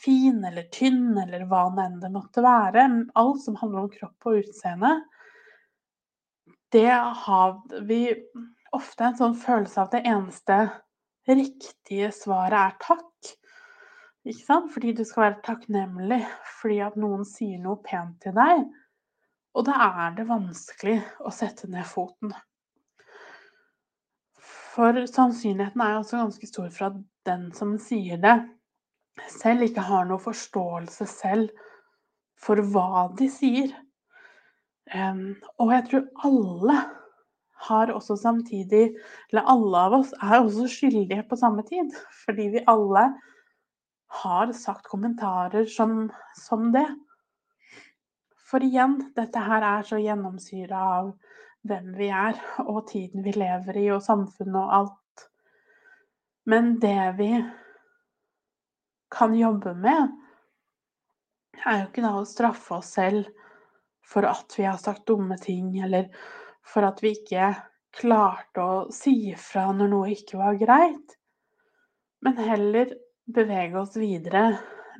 fin 0.00 0.40
eller 0.44 0.68
tynn 0.72 1.12
eller 1.20 1.44
hva 1.48 1.66
det 1.76 1.84
enn 1.84 2.00
det 2.02 2.12
måtte 2.12 2.44
være. 2.44 2.86
Alt 3.20 3.44
som 3.44 3.58
handler 3.60 3.84
om 3.84 3.92
kropp 3.92 4.30
og 4.30 4.40
utseende 4.44 4.94
det 6.74 6.90
har 6.90 7.84
vi 7.86 8.00
ofte 8.74 9.06
en 9.06 9.18
sånn 9.18 9.34
følelse 9.38 9.78
av 9.78 9.86
at 9.86 9.92
det 9.94 10.10
eneste 10.10 10.56
riktige 11.30 12.08
svaret 12.16 12.56
er 12.58 12.72
takk. 12.82 13.28
Ikke 14.26 14.42
sant? 14.42 14.72
Fordi 14.74 14.94
du 14.96 15.04
skal 15.06 15.28
være 15.28 15.44
takknemlig 15.46 16.18
fordi 16.58 16.80
at 16.82 16.96
noen 16.98 17.22
sier 17.28 17.60
noe 17.62 17.78
pent 17.86 18.16
til 18.24 18.34
deg. 18.34 18.64
Og 19.54 19.66
da 19.68 19.76
er 19.86 20.16
det 20.16 20.26
vanskelig 20.26 20.98
å 21.22 21.30
sette 21.34 21.68
ned 21.70 21.86
foten. 21.86 22.32
For 24.74 25.04
sannsynligheten 25.06 25.82
er 25.84 26.00
også 26.00 26.18
ganske 26.18 26.48
stor 26.50 26.70
for 26.74 26.88
at 26.88 26.98
den 27.28 27.46
som 27.54 27.76
sier 27.78 28.18
det, 28.20 28.34
selv 29.30 29.62
ikke 29.68 29.84
har 29.86 30.08
noe 30.08 30.18
forståelse 30.18 31.06
selv 31.06 31.52
for 32.42 32.58
hva 32.74 33.06
de 33.18 33.28
sier. 33.30 33.70
Og 35.62 35.70
jeg 35.70 35.86
tror 35.90 36.26
alle 36.26 36.80
har 37.64 37.88
også 37.94 38.18
samtidig 38.20 38.90
Eller 39.30 39.46
alle 39.48 39.78
av 39.86 39.94
oss 39.96 40.10
er 40.20 40.42
også 40.42 40.66
skyldige 40.68 41.24
på 41.30 41.38
samme 41.40 41.62
tid. 41.64 41.94
Fordi 42.26 42.50
vi 42.56 42.64
alle 42.68 43.06
har 44.24 44.52
sagt 44.52 44.90
kommentarer 44.90 45.64
som, 45.70 46.10
som 46.36 46.68
det. 46.74 46.84
For 48.54 48.62
igjen, 48.62 48.92
dette 49.16 49.40
her 49.42 49.64
er 49.66 49.80
så 49.82 49.96
gjennomsyra 49.98 50.80
av 50.96 51.08
hvem 51.66 51.88
vi 51.98 52.06
er, 52.14 52.36
og 52.62 52.84
tiden 52.86 53.24
vi 53.24 53.32
lever 53.34 53.80
i, 53.80 53.88
og 53.90 54.04
samfunnet 54.04 54.58
og 54.60 54.74
alt. 54.76 55.24
Men 56.46 56.68
det 56.78 57.16
vi 57.18 57.32
kan 59.10 59.34
jobbe 59.34 59.72
med, 59.74 60.12
er 61.64 61.80
jo 61.80 61.88
ikke 61.88 62.04
da 62.06 62.12
å 62.20 62.22
straffe 62.30 62.76
oss 62.78 62.92
selv 62.94 63.26
for 64.06 64.30
at 64.30 64.54
vi 64.54 64.68
har 64.68 64.78
sagt 64.78 65.02
dumme 65.10 65.40
ting, 65.42 65.74
eller 65.82 66.06
for 66.62 66.86
at 66.86 67.02
vi 67.02 67.16
ikke 67.16 67.50
klarte 67.98 68.62
å 68.62 68.78
si 68.94 69.16
ifra 69.32 69.66
når 69.74 69.92
noe 69.96 70.14
ikke 70.14 70.38
var 70.38 70.62
greit. 70.62 71.18
Men 72.22 72.38
heller 72.38 72.94
bevege 73.26 73.82
oss 73.82 73.98
videre 73.98 74.46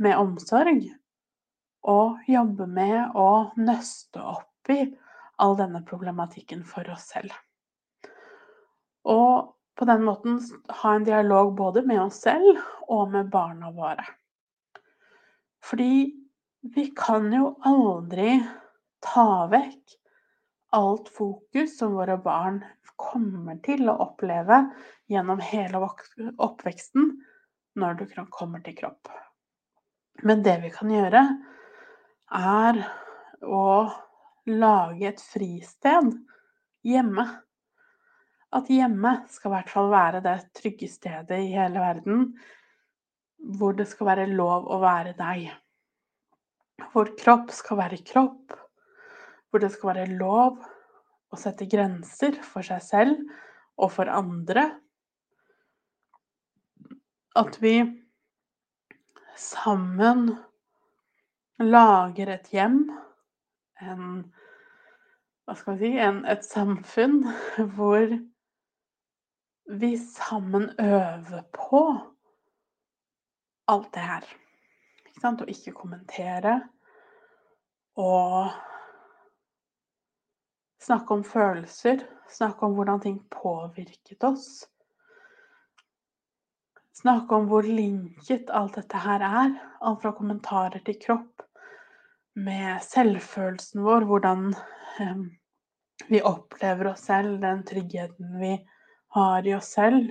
med 0.03 0.19
omsorg 0.19 0.91
og 1.91 2.29
jobbe 2.31 2.67
med 2.71 3.17
å 3.19 3.53
nøste 3.61 4.23
opp 4.23 4.73
i 4.73 4.87
all 5.43 5.57
denne 5.59 5.83
problematikken 5.85 6.63
for 6.67 6.89
oss 6.95 7.11
selv. 7.13 7.33
Og 9.05 9.51
på 9.75 9.87
den 9.89 10.05
måten 10.07 10.39
ha 10.81 10.95
en 10.95 11.05
dialog 11.05 11.55
både 11.59 11.83
med 11.87 12.01
oss 12.07 12.23
selv 12.25 12.61
og 12.89 13.11
med 13.13 13.29
barna 13.33 13.73
våre. 13.75 14.05
Fordi 15.65 16.15
vi 16.75 16.87
kan 16.97 17.29
jo 17.35 17.51
aldri 17.67 18.39
ta 19.05 19.45
vekk 19.53 19.99
alt 20.75 21.11
fokus 21.13 21.79
som 21.79 21.95
våre 21.99 22.17
barn 22.19 22.63
kommer 22.97 23.59
til 23.65 23.89
å 23.91 23.99
oppleve 24.07 24.61
gjennom 25.11 25.43
hele 25.43 25.83
oppveksten 25.83 27.11
når 27.79 27.99
du 27.99 28.05
kommer 28.31 28.63
til 28.65 28.77
kropp. 28.79 29.11
Men 30.23 30.43
det 30.47 30.61
vi 30.63 30.71
kan 30.73 30.93
gjøre, 30.95 31.25
er 32.35 32.81
å 33.45 33.67
lage 34.51 35.09
et 35.09 35.23
fristed 35.23 36.13
hjemme. 36.85 37.25
At 38.55 38.71
hjemme 38.71 39.17
skal 39.33 39.51
i 39.51 39.55
hvert 39.57 39.73
fall 39.73 39.91
være 39.93 40.23
det 40.25 40.37
trygge 40.55 40.89
stedet 40.91 41.41
i 41.41 41.55
hele 41.55 41.83
verden 41.83 42.29
hvor 43.59 43.75
det 43.77 43.87
skal 43.91 44.09
være 44.09 44.29
lov 44.31 44.69
å 44.73 44.79
være 44.81 45.13
deg. 45.19 45.49
Hvor 46.93 47.11
kropp 47.19 47.51
skal 47.55 47.81
være 47.83 47.99
kropp, 48.07 48.55
hvor 49.51 49.63
det 49.63 49.71
skal 49.75 49.93
være 49.93 50.15
lov 50.17 50.63
å 51.35 51.39
sette 51.39 51.69
grenser 51.71 52.39
for 52.47 52.65
seg 52.67 52.81
selv 52.85 53.21
og 53.77 53.93
for 53.93 54.11
andre. 54.11 54.69
At 57.35 57.59
vi 57.63 57.77
sammen 59.39 60.29
lager 61.63 62.35
et 62.35 62.49
hjem, 62.53 62.89
en 63.81 64.33
Hva 65.45 65.55
skal 65.61 65.77
vi 65.77 65.91
si 65.91 65.99
en, 66.01 66.23
Et 66.25 66.45
samfunn 66.45 67.19
hvor 67.77 68.09
vi 69.65 69.97
sammen 69.99 70.71
øver 70.81 71.43
på 71.53 71.83
alt 73.69 73.91
det 73.95 74.03
her. 74.03 74.25
Ikke 75.07 75.21
sant? 75.21 75.41
Og 75.41 75.49
ikke 75.49 75.73
kommentere. 75.73 76.55
Og 77.97 78.51
snakke 80.81 81.15
om 81.15 81.25
følelser. 81.25 82.05
Snakke 82.29 82.67
om 82.67 82.75
hvordan 82.75 83.01
ting 83.01 83.21
påvirket 83.31 84.25
oss. 84.25 84.65
Snakke 86.95 87.37
om 87.37 87.49
hvor 87.51 87.67
linket 87.67 88.53
alt 88.53 88.77
dette 88.81 89.01
her 89.07 89.25
er. 89.25 89.57
Alt 89.83 90.03
fra 90.03 90.13
kommentarer 90.17 90.81
til 90.85 91.01
kropp. 91.01 91.44
Med 92.35 92.83
selvfølelsen 92.83 93.85
vår, 93.87 94.07
hvordan 94.11 94.49
eh, 95.01 95.25
vi 96.11 96.21
opplever 96.27 96.91
oss 96.91 97.07
selv, 97.07 97.39
den 97.43 97.63
tryggheten 97.67 98.39
vi 98.41 98.57
har 99.15 99.47
i 99.47 99.55
oss 99.55 99.71
selv. 99.77 100.11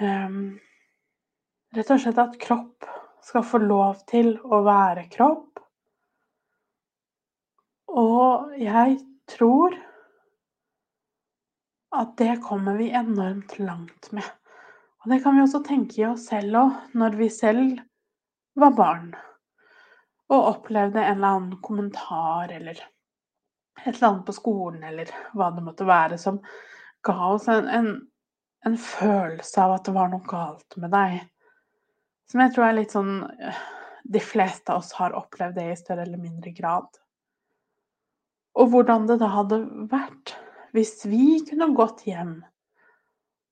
Eh, 0.00 0.38
Rett 1.72 1.88
og 1.88 2.02
slett 2.02 2.18
at 2.20 2.34
kropp 2.36 2.84
skal 3.24 3.44
få 3.48 3.62
lov 3.62 4.02
til 4.10 4.34
å 4.44 4.58
være 4.66 5.06
kropp. 5.12 5.62
Og 7.92 8.52
jeg 8.60 8.98
tror 9.32 9.78
at 11.96 12.12
det 12.20 12.42
kommer 12.44 12.76
vi 12.76 12.90
enormt 12.96 13.56
langt 13.60 14.10
med. 14.12 14.28
Og 15.02 15.12
det 15.12 15.22
kan 15.24 15.36
vi 15.36 15.44
også 15.44 15.62
tenke 15.64 16.00
i 16.02 16.06
oss 16.10 16.28
selv 16.28 16.60
òg, 16.60 16.76
når 16.96 17.16
vi 17.20 17.28
selv 17.32 17.80
var 18.60 18.76
barn 18.76 19.12
og 20.32 20.48
opplevde 20.48 21.02
en 21.02 21.18
eller 21.18 21.36
annen 21.36 21.58
kommentar 21.64 22.52
eller 22.52 22.78
et 23.82 23.94
eller 23.94 24.08
annet 24.08 24.26
på 24.26 24.34
skolen 24.36 24.84
eller 24.86 25.10
hva 25.36 25.50
det 25.52 25.64
måtte 25.64 25.88
være, 25.88 26.18
som 26.20 26.40
ga 27.04 27.16
oss 27.34 27.48
en, 27.50 27.68
en, 27.68 27.92
en 28.66 28.78
følelse 28.78 29.62
av 29.62 29.76
at 29.76 29.88
det 29.88 29.94
var 29.96 30.12
noe 30.12 30.24
galt 30.28 30.76
med 30.80 30.92
deg. 30.94 31.18
Som 32.30 32.44
jeg 32.44 32.54
tror 32.54 32.68
er 32.68 32.78
litt 32.78 32.94
sånn 32.94 33.16
eh, 33.28 33.62
De 34.02 34.20
fleste 34.22 34.72
av 34.72 34.80
oss 34.80 34.92
har 34.98 35.14
opplevd 35.14 35.58
det 35.58 35.66
i 35.70 35.78
større 35.78 36.06
eller 36.06 36.18
mindre 36.18 36.50
grad. 36.56 36.88
Og 38.58 38.72
hvordan 38.72 39.06
det 39.08 39.20
da 39.20 39.28
hadde 39.32 39.60
vært 39.90 40.34
hvis 40.72 41.04
vi 41.06 41.36
kunne 41.46 41.68
gått 41.76 42.06
hjem 42.08 42.40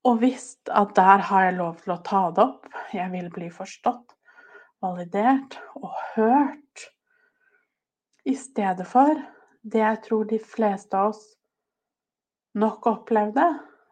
og 0.08 0.22
visst 0.22 0.70
at 0.72 0.94
der 0.96 1.20
har 1.28 1.46
jeg 1.46 1.58
lov 1.58 1.82
til 1.82 1.92
å 1.92 2.00
ta 2.04 2.22
det 2.32 2.44
opp, 2.46 2.68
jeg 2.96 3.12
vil 3.12 3.28
bli 3.34 3.50
forstått, 3.52 4.14
validert 4.80 5.58
og 5.76 5.92
hørt, 6.14 6.59
i 8.30 8.36
stedet 8.38 8.86
for 8.88 9.18
det 9.60 9.82
jeg 9.82 10.02
tror 10.06 10.24
de 10.30 10.38
fleste 10.40 10.96
av 10.96 11.12
oss 11.12 11.24
nok 12.58 12.86
opplevde, 12.90 13.44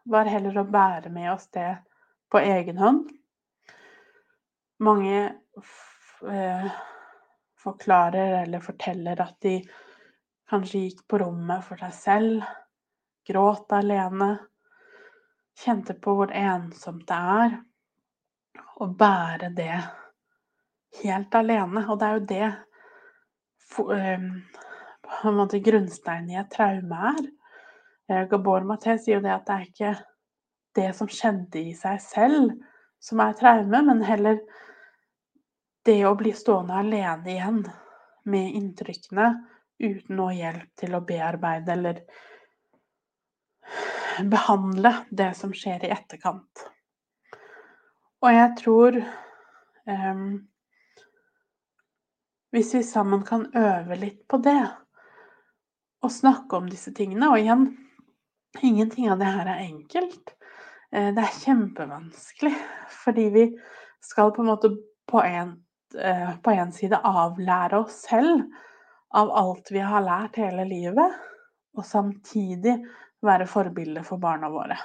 var 0.09 0.31
heller 0.31 0.57
å 0.63 0.67
bære 0.67 1.13
med 1.13 1.31
oss 1.35 1.51
det 1.55 1.71
på 2.33 2.41
egen 2.41 2.79
hånd 2.81 3.09
mange 4.79 5.35
eh, 6.31 6.71
forklarer 7.63 8.43
eller 8.43 8.61
forteller 8.61 9.21
at 9.23 9.37
de 9.43 9.59
kanskje 10.49 10.85
gikk 10.87 11.05
på 11.11 11.21
rommet 11.23 11.65
for 11.67 11.81
seg 11.83 11.95
selv, 11.95 12.45
gråt 13.29 13.73
alene, 13.77 14.31
kjente 15.59 15.97
på 15.99 16.15
hvor 16.17 16.33
ensomt 16.33 17.05
det 17.09 17.19
er 17.43 17.59
å 18.79 18.87
bære 18.87 19.51
det 19.57 19.75
helt 21.03 21.35
alene. 21.35 21.83
Og 21.91 21.99
det 21.99 22.07
er 22.07 22.15
jo 22.15 22.27
det 22.31 22.51
på 23.77 23.89
en 23.93 25.37
måte 25.37 25.61
grunnsteinen 25.65 26.31
i 26.33 26.39
et 26.41 26.51
traume 26.53 27.03
er. 27.13 27.27
Eh, 28.09 28.25
Gabor 28.31 28.67
Maté 28.69 28.97
sier 28.99 29.19
jo 29.19 29.25
det 29.25 29.35
at 29.35 29.47
det 29.49 29.57
er 29.57 29.69
ikke 29.69 29.93
det 30.79 30.89
som 30.97 31.11
skjedde 31.11 31.61
i 31.61 31.75
seg 31.77 32.01
selv 32.03 32.55
som 33.03 33.21
er 33.23 33.37
traume, 33.39 33.83
men 33.87 34.03
heller 34.07 34.41
det 35.87 36.01
å 36.07 36.17
bli 36.19 36.33
stående 36.37 36.81
alene 36.83 37.31
igjen 37.33 37.63
med 38.29 38.57
inntrykkene 38.59 39.29
uten 39.79 40.19
noe 40.19 40.35
hjelp 40.35 40.69
til 40.81 40.97
å 40.97 41.05
bearbeide 41.07 41.73
eller 41.73 42.03
behandle 44.29 44.93
det 45.11 45.31
som 45.39 45.55
skjer 45.55 45.87
i 45.87 45.93
etterkant. 45.95 46.65
Og 48.19 48.35
jeg 48.35 48.55
tror 48.59 48.99
um, 48.99 50.49
Hvis 52.55 52.75
vi 52.75 52.83
sammen 52.87 53.23
kan 53.29 53.47
øve 53.57 53.99
litt 54.01 54.23
på 54.29 54.41
det, 54.45 54.63
og 56.03 56.15
snakke 56.15 56.57
om 56.57 56.69
disse 56.71 56.93
tingene 56.95 57.27
Og 57.33 57.41
igjen, 57.41 57.65
ingenting 58.63 59.09
av 59.11 59.19
det 59.19 59.31
her 59.35 59.49
er 59.51 59.65
enkelt. 59.67 60.35
Eh, 60.93 61.11
det 61.15 61.25
er 61.25 61.41
kjempevanskelig, 61.43 62.55
fordi 63.05 63.31
vi 63.35 63.47
skal 64.01 64.33
på 64.33 64.45
en 64.45 64.53
måte 64.53 64.71
på 65.11 65.25
en 65.25 65.57
Eh, 65.95 66.37
på 66.37 66.51
en 66.51 66.73
side 66.73 66.97
avlære 66.97 67.79
oss 67.79 68.03
selv 68.11 68.43
av 69.15 69.31
alt 69.31 69.71
vi 69.73 69.81
har 69.81 70.05
lært 70.05 70.37
hele 70.37 70.67
livet, 70.69 71.15
og 71.77 71.87
samtidig 71.87 72.75
være 73.25 73.47
forbilde 73.49 74.03
for 74.05 74.21
barna 74.21 74.51
våre. 74.53 74.77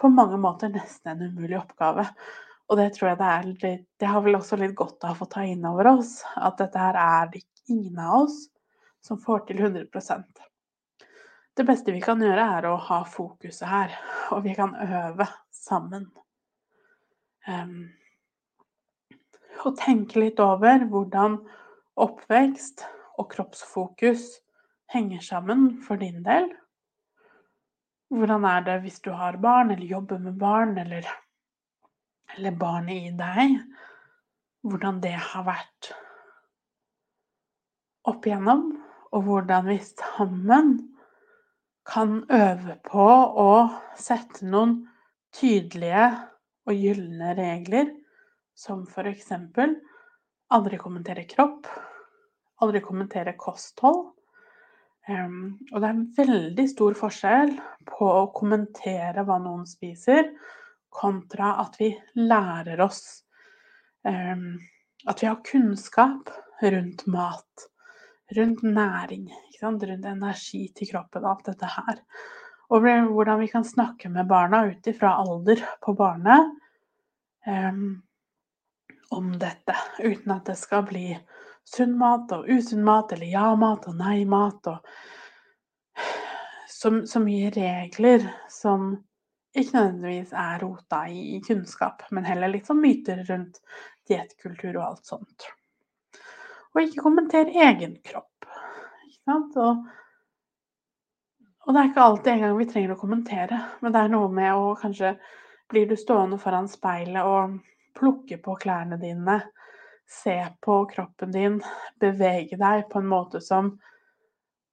På 0.00 0.08
mange 0.08 0.38
måter 0.40 0.72
nesten 0.72 1.12
en 1.12 1.26
umulig 1.28 1.58
oppgave. 1.58 2.06
Og 2.70 2.78
det 2.78 2.92
tror 2.94 3.10
jeg 3.10 3.18
det 3.18 3.30
er 3.34 3.48
litt 3.48 3.86
Det 3.98 4.08
har 4.08 4.22
vel 4.24 4.38
også 4.38 4.58
litt 4.60 4.76
godt 4.78 5.04
av 5.08 5.20
å 5.20 5.28
ta 5.30 5.42
inn 5.46 5.66
over 5.66 5.90
oss 5.96 6.20
at 6.36 6.60
dette 6.60 6.78
her 6.78 6.98
er 7.02 7.30
det 7.32 7.42
ingen 7.70 7.98
av 7.98 8.24
oss 8.24 8.44
som 9.04 9.18
får 9.20 9.46
til 9.48 9.62
100% 9.64 10.42
Det 11.56 11.66
beste 11.66 11.92
vi 11.92 12.02
kan 12.04 12.20
gjøre, 12.22 12.44
er 12.58 12.68
å 12.68 12.76
ha 12.88 13.00
fokuset 13.04 13.66
her, 13.68 13.94
og 14.32 14.44
vi 14.44 14.54
kan 14.56 14.70
øve 14.76 15.26
sammen. 15.52 16.06
Um, 17.48 17.90
og 19.66 19.76
tenke 19.80 20.22
litt 20.22 20.40
over 20.40 20.86
hvordan 20.88 21.40
oppvekst 22.00 22.86
og 23.18 23.28
kroppsfokus 23.34 24.38
henger 24.94 25.20
sammen 25.24 25.80
for 25.84 26.00
din 26.00 26.22
del. 26.24 26.48
Hvordan 28.10 28.46
er 28.48 28.64
det 28.66 28.78
hvis 28.84 29.00
du 29.04 29.10
har 29.14 29.38
barn, 29.42 29.70
eller 29.74 29.86
jobber 29.86 30.22
med 30.22 30.38
barn, 30.40 30.78
eller, 30.78 31.06
eller 32.36 32.56
barnet 32.58 33.08
i 33.08 33.10
deg? 33.16 33.58
Hvordan 34.66 35.00
det 35.00 35.16
har 35.16 35.46
vært 35.46 35.90
opp 38.10 38.26
igjennom, 38.26 38.66
og 39.10 39.26
hvordan 39.26 39.66
vi 39.68 39.78
sammen 39.82 40.74
kan 41.88 42.20
øve 42.30 42.76
på 42.86 43.06
å 43.42 43.52
sette 43.98 44.46
noen 44.46 44.76
tydelige 45.34 46.06
og 46.68 46.76
gylne 46.76 47.34
regler 47.38 47.90
som 48.56 48.84
f.eks. 48.86 49.32
aldri 50.50 50.78
kommentere 50.80 51.24
kropp, 51.30 51.66
aldri 52.60 52.82
kommentere 52.84 53.34
kosthold. 53.40 54.10
Og 55.10 55.76
det 55.80 55.88
er 55.88 56.02
veldig 56.20 56.66
stor 56.70 56.96
forskjell 56.98 57.56
på 57.88 58.10
å 58.20 58.26
kommentere 58.36 59.24
hva 59.26 59.40
noen 59.42 59.64
spiser, 59.66 60.28
kontra 60.90 61.54
at 61.62 61.78
vi 61.80 61.90
lærer 62.18 62.80
oss 62.84 63.22
um, 64.04 64.58
At 65.06 65.22
vi 65.22 65.26
har 65.26 65.40
kunnskap 65.46 66.28
rundt 66.60 67.06
mat, 67.06 67.68
rundt 68.36 68.62
næring, 68.62 69.30
rundt 69.62 69.84
energi 69.88 70.66
til 70.76 70.90
kroppen 70.90 71.24
og 71.24 71.30
alt 71.30 71.46
dette 71.48 71.70
her. 71.72 72.02
Og 72.68 72.84
hvordan 72.84 73.40
vi 73.40 73.48
kan 73.48 73.64
snakke 73.64 74.10
med 74.12 74.28
barna 74.28 74.66
ut 74.68 74.86
ifra 74.86 75.14
alder 75.22 75.64
på 75.80 75.94
barnet. 75.96 76.52
Um, 77.48 78.02
om 79.10 79.32
dette, 79.38 79.74
uten 79.98 80.32
at 80.32 80.46
det 80.46 80.56
skal 80.60 80.84
bli 80.86 81.06
sunn 81.66 81.96
mat 81.98 82.30
og 82.34 82.48
usunn 82.50 82.84
mat, 82.86 83.12
eller 83.14 83.32
ja-mat 83.32 83.88
og 83.90 83.96
nei-mat, 83.98 84.68
og 84.70 84.78
så, 86.70 86.92
så, 87.06 87.20
mye 87.22 87.50
regler 87.54 88.24
som 88.48 88.92
ikke 89.56 89.74
nødvendigvis 89.76 90.34
er 90.38 90.60
rota 90.62 91.04
i, 91.10 91.22
i 91.36 91.40
kunnskap, 91.42 92.04
men 92.14 92.26
heller 92.28 92.52
litt 92.52 92.68
sånn 92.70 92.82
myter 92.82 93.24
rundt 93.26 93.58
diettkultur 94.08 94.76
og 94.76 94.84
alt 94.84 95.10
sånt. 95.10 95.48
Og 96.70 96.84
ikke 96.84 97.02
kommenter 97.02 97.50
egen 97.50 97.96
kropp. 98.06 98.46
Ikke 99.08 99.24
sant? 99.26 99.56
Og, 99.58 99.82
og 101.66 101.74
det 101.74 101.82
er 101.82 101.90
ikke 101.90 102.06
alltid 102.06 102.32
engang 102.36 102.58
vi 102.60 102.68
trenger 102.70 102.94
å 102.94 103.00
kommentere, 103.00 103.62
men 103.82 103.94
det 103.94 104.04
er 104.04 104.14
noe 104.14 104.30
med 104.34 104.54
å 104.54 104.74
kanskje 104.80 105.16
Blir 105.70 105.86
du 105.86 105.94
stående 105.94 106.34
foran 106.42 106.66
speilet 106.66 107.22
og 107.22 107.52
plukke 107.94 108.40
på 108.42 108.56
klærne 108.58 108.96
dine, 108.98 109.36
se 110.10 110.34
på 110.66 110.80
kroppen 110.90 111.30
din, 111.30 111.60
bevege 112.02 112.58
deg 112.58 112.88
på 112.90 112.98
en 112.98 113.06
måte 113.06 113.38
som 113.38 113.68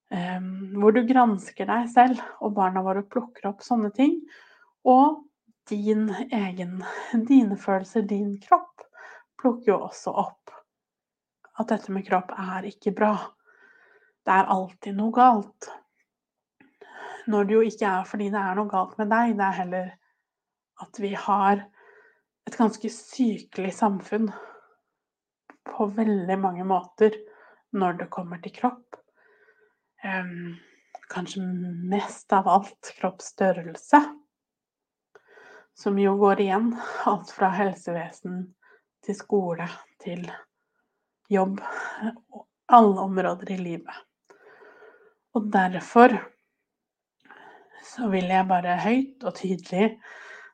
um, 0.10 0.48
Hvor 0.74 0.96
du 0.96 1.04
gransker 1.06 1.70
deg 1.70 1.86
selv, 1.94 2.24
og 2.42 2.56
barna 2.58 2.82
våre 2.82 3.06
plukker 3.06 3.46
opp 3.52 3.62
sånne 3.62 3.92
ting. 3.94 4.18
Og 4.88 5.24
din 5.70 6.08
egen 6.32 6.80
Dine 7.28 7.58
følelser, 7.60 8.08
din 8.08 8.38
kropp, 8.42 8.86
plukker 9.38 9.74
jo 9.74 9.82
også 9.90 10.14
opp 10.16 10.48
at 11.58 11.72
dette 11.72 11.94
med 11.94 12.06
kropp 12.06 12.34
er 12.38 12.68
ikke 12.70 12.94
bra. 12.96 13.14
Det 14.26 14.34
er 14.34 14.52
alltid 14.54 14.98
noe 14.98 15.14
galt. 15.16 15.70
Når 17.28 17.48
det 17.48 17.56
jo 17.56 17.64
ikke 17.66 17.90
er 17.90 18.06
fordi 18.08 18.30
det 18.34 18.42
er 18.42 18.60
noe 18.60 18.72
galt 18.72 18.94
med 19.00 19.10
deg, 19.12 19.34
det 19.40 19.48
er 19.48 19.58
heller 19.62 19.90
at 20.84 21.02
vi 21.02 21.12
har 21.18 21.64
et 22.48 22.56
ganske 22.56 22.92
sykelig 22.94 23.74
samfunn 23.76 24.30
på 25.68 25.90
veldig 25.98 26.38
mange 26.40 26.68
måter 26.68 27.18
når 27.76 27.98
det 28.04 28.12
kommer 28.14 28.40
til 28.44 28.54
kropp. 28.56 29.00
Um, 30.06 30.56
kanskje 31.12 31.42
mest 31.90 32.32
av 32.36 32.48
alt 32.52 32.94
kroppsstørrelse, 33.00 34.04
som 35.78 36.00
jo 36.02 36.16
går 36.18 36.42
igjen 36.42 36.72
alt 37.06 37.32
fra 37.32 37.52
helsevesen 37.54 38.42
til 39.06 39.18
skole 39.18 39.68
til 40.04 40.26
jobb 41.30 41.60
alle 42.74 43.04
områder 43.04 43.52
i 43.54 43.58
livet. 43.62 44.04
Og 45.38 45.52
derfor 45.54 46.16
så 47.88 48.08
vil 48.12 48.28
jeg 48.32 48.48
bare 48.50 48.80
høyt 48.84 49.24
og 49.24 49.36
tydelig 49.38 49.92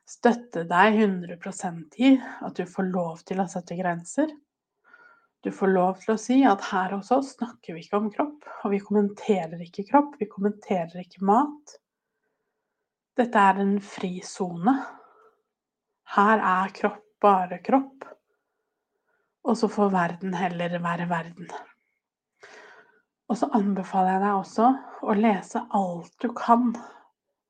støtte 0.08 0.66
deg 0.68 0.98
100% 1.00 1.98
i 2.04 2.14
at 2.20 2.58
du 2.58 2.66
får 2.68 2.90
lov 2.92 3.22
til 3.26 3.40
å 3.40 3.48
sette 3.50 3.76
grenser. 3.78 4.28
Du 5.44 5.50
får 5.52 5.72
lov 5.72 5.96
til 6.00 6.14
å 6.14 6.20
si 6.20 6.36
at 6.48 6.62
her 6.70 6.94
hos 6.96 7.10
oss 7.12 7.34
snakker 7.38 7.76
vi 7.76 7.84
ikke 7.84 7.98
om 7.98 8.10
kropp, 8.12 8.44
og 8.64 8.72
vi 8.72 8.80
kommenterer 8.80 9.60
ikke 9.60 9.86
kropp, 9.90 10.14
vi 10.20 10.28
kommenterer 10.30 11.00
ikke 11.02 11.24
mat. 11.26 11.74
Dette 13.16 13.40
er 13.50 13.60
en 13.62 13.76
fri 13.84 14.18
sone. 14.24 14.76
Her 16.12 16.38
er 16.38 16.74
kropp 16.76 17.04
bare 17.24 17.58
kropp. 17.64 18.04
Og 19.44 19.56
så 19.58 19.68
får 19.68 19.92
verden 19.92 20.34
heller 20.36 20.76
være 20.80 21.08
verden. 21.08 21.48
Og 23.28 23.38
så 23.40 23.48
anbefaler 23.56 24.16
jeg 24.16 24.22
deg 24.24 24.36
også 24.38 24.68
å 25.04 25.16
lese 25.16 25.62
alt 25.78 26.12
du 26.20 26.28
kan 26.36 26.74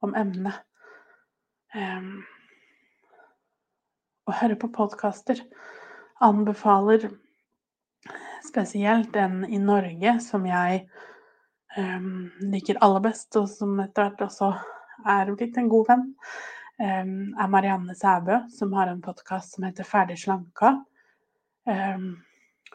om 0.05 0.14
emnet. 0.19 0.62
Um, 1.75 2.23
og 4.25 4.38
høre 4.38 4.59
på 4.59 4.71
podkaster. 4.75 5.40
Anbefaler 6.23 7.09
spesielt 8.47 9.17
en 9.19 9.43
i 9.51 9.59
Norge 9.59 10.19
som 10.23 10.47
jeg 10.47 10.85
um, 11.77 12.31
liker 12.55 12.79
aller 12.85 13.03
best, 13.09 13.35
og 13.37 13.51
som 13.51 13.75
etter 13.83 14.07
hvert 14.07 14.27
også 14.29 14.53
er 15.11 15.35
blitt 15.35 15.59
en 15.59 15.71
god 15.73 15.90
venn, 15.90 16.05
um, 16.79 17.35
er 17.39 17.51
Marianne 17.51 17.95
Sæbø, 17.99 18.45
som 18.51 18.73
har 18.73 18.91
en 18.91 19.03
podkast 19.03 19.57
som 19.57 19.67
heter 19.67 19.87
Ferdig 19.89 20.19
slanka. 20.23 20.77
Um, 21.69 22.17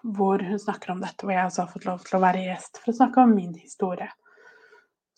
hvor 0.03 0.39
hun 0.39 0.59
snakker 0.59 0.93
om 0.93 1.01
dette, 1.03 1.25
hvor 1.25 1.35
jeg 1.35 1.49
også 1.49 1.65
har 1.65 1.73
fått 1.73 1.87
lov 1.89 2.03
til 2.05 2.17
å 2.17 2.23
være 2.23 2.45
gjest 2.45 2.79
for 2.79 2.91
å 2.91 2.97
snakke 3.01 3.23
om 3.23 3.35
min 3.35 3.53
historie. 3.57 4.09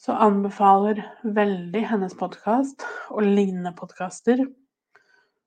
Så 0.01 0.15
anbefaler 0.17 1.03
veldig 1.21 1.83
hennes 1.91 2.15
podkast 2.17 2.85
og 3.13 3.21
lignende 3.21 3.73
podkaster 3.77 4.41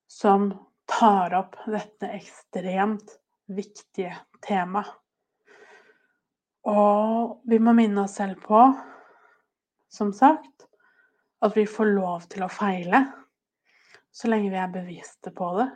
som 0.07 0.53
tar 0.87 1.35
opp 1.35 1.57
dette 1.67 2.07
ekstremt 2.15 3.17
viktige 3.51 4.15
temaet. 4.45 4.93
Og 6.65 7.43
vi 7.45 7.59
må 7.61 7.75
minne 7.77 8.07
oss 8.07 8.15
selv 8.17 8.39
på, 8.41 8.61
som 9.91 10.09
sagt, 10.15 10.65
at 11.45 11.53
vi 11.53 11.67
får 11.69 11.91
lov 11.93 12.23
til 12.31 12.41
å 12.41 12.49
feile 12.49 13.03
så 14.15 14.29
lenge 14.31 14.51
vi 14.53 14.59
er 14.59 14.71
bevisste 14.71 15.31
på 15.35 15.49
det. 15.57 15.67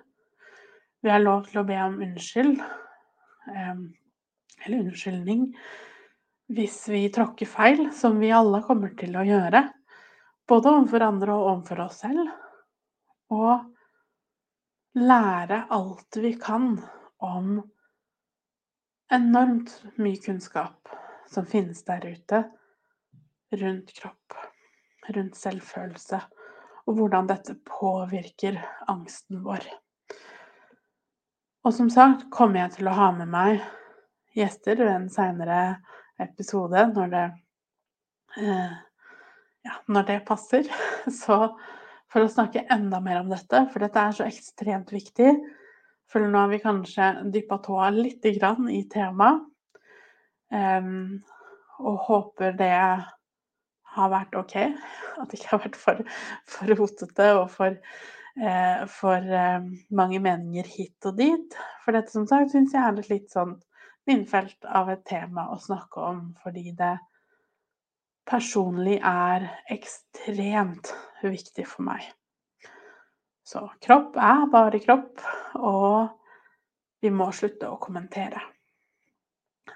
Vi 1.04 1.12
har 1.12 1.20
lov 1.24 1.46
til 1.48 1.62
å 1.62 1.68
be 1.68 1.78
om 1.84 1.98
unnskyld, 2.04 2.60
eller 3.50 4.78
unnskyldning, 4.78 5.46
hvis 6.56 6.78
vi 6.92 7.06
tråkker 7.14 7.48
feil, 7.50 7.90
som 7.96 8.20
vi 8.20 8.32
alle 8.36 8.62
kommer 8.66 8.96
til 9.00 9.16
å 9.20 9.26
gjøre. 9.28 9.64
Både 10.50 10.72
overfor 10.72 11.06
andre 11.06 11.36
og 11.36 11.50
overfor 11.52 11.84
oss 11.86 12.00
selv. 12.04 12.32
Og 13.36 13.68
lære 15.00 15.62
alt 15.76 16.18
vi 16.24 16.34
kan 16.42 16.72
om 17.22 17.60
enormt 19.14 19.76
mye 20.02 20.20
kunnskap 20.24 20.90
som 21.30 21.46
finnes 21.50 21.84
der 21.86 22.08
ute 22.10 22.44
rundt 23.62 23.94
kropp, 23.98 24.36
rundt 25.14 25.38
selvfølelse, 25.38 26.20
og 26.90 26.98
hvordan 26.98 27.30
dette 27.30 27.54
påvirker 27.70 28.58
angsten 28.90 29.44
vår. 29.46 29.62
Og 31.68 31.76
som 31.76 31.90
sagt 31.94 32.26
kommer 32.34 32.64
jeg 32.64 32.80
til 32.80 32.90
å 32.90 32.96
ha 32.98 33.10
med 33.14 33.30
meg 33.30 33.60
gjester 34.38 34.80
ved 34.80 34.94
en 34.96 35.10
seinere 35.14 35.60
episode 36.22 36.88
når 36.96 37.12
det, 37.14 37.26
eh, 38.42 38.74
ja, 39.68 39.76
når 39.86 40.08
det 40.08 40.18
passer. 40.26 40.66
Så 41.22 41.38
for 42.10 42.26
å 42.26 42.32
snakke 42.32 42.66
enda 42.74 43.02
mer 43.06 43.22
om 43.22 43.30
dette, 43.30 43.68
for 43.70 43.86
dette 43.86 44.02
er 44.02 44.16
så 44.18 44.26
ekstremt 44.26 44.90
viktig. 44.96 45.36
For 46.10 46.26
nå 46.26 46.42
har 46.42 46.50
vi 46.50 46.62
kanskje 46.64 47.12
dyppa 47.30 47.60
tåa 47.62 47.92
litt 47.94 48.26
i 48.26 48.34
temaet. 48.90 49.46
Um, 50.50 51.20
og 51.86 52.00
håper 52.08 52.56
det 52.58 52.74
har 53.96 54.12
vært 54.14 54.38
OK. 54.40 54.56
At 55.20 55.30
det 55.30 55.40
ikke 55.40 55.52
har 55.56 55.64
vært 55.66 55.80
for, 55.80 56.04
for 56.50 56.76
rotete 56.80 57.30
og 57.38 57.48
for, 57.54 57.80
eh, 58.42 58.86
for 59.00 59.34
eh, 59.42 59.70
mange 60.02 60.22
meninger 60.24 60.70
hit 60.70 61.10
og 61.10 61.18
dit. 61.20 61.58
For 61.86 61.98
dette 61.98 62.14
som 62.14 62.28
sagt 62.30 62.54
syns 62.54 62.76
jeg 62.76 62.86
er 62.86 63.02
et 63.02 63.12
litt 63.12 63.34
sånn 63.34 63.58
minnfelt 64.10 64.66
av 64.66 64.90
et 64.90 65.06
tema 65.06 65.50
å 65.54 65.60
snakke 65.62 66.02
om, 66.02 66.22
fordi 66.44 66.72
det 66.78 66.96
personlig 68.30 69.00
er 69.06 69.48
ekstremt 69.74 70.94
viktig 71.22 71.66
for 71.68 71.86
meg. 71.90 72.06
Så 73.50 73.64
kropp 73.82 74.18
er 74.22 74.46
bare 74.54 74.82
kropp, 74.82 75.24
og 75.58 76.10
vi 77.02 77.10
må 77.14 77.32
slutte 77.34 77.70
å 77.70 77.80
kommentere. 77.82 78.42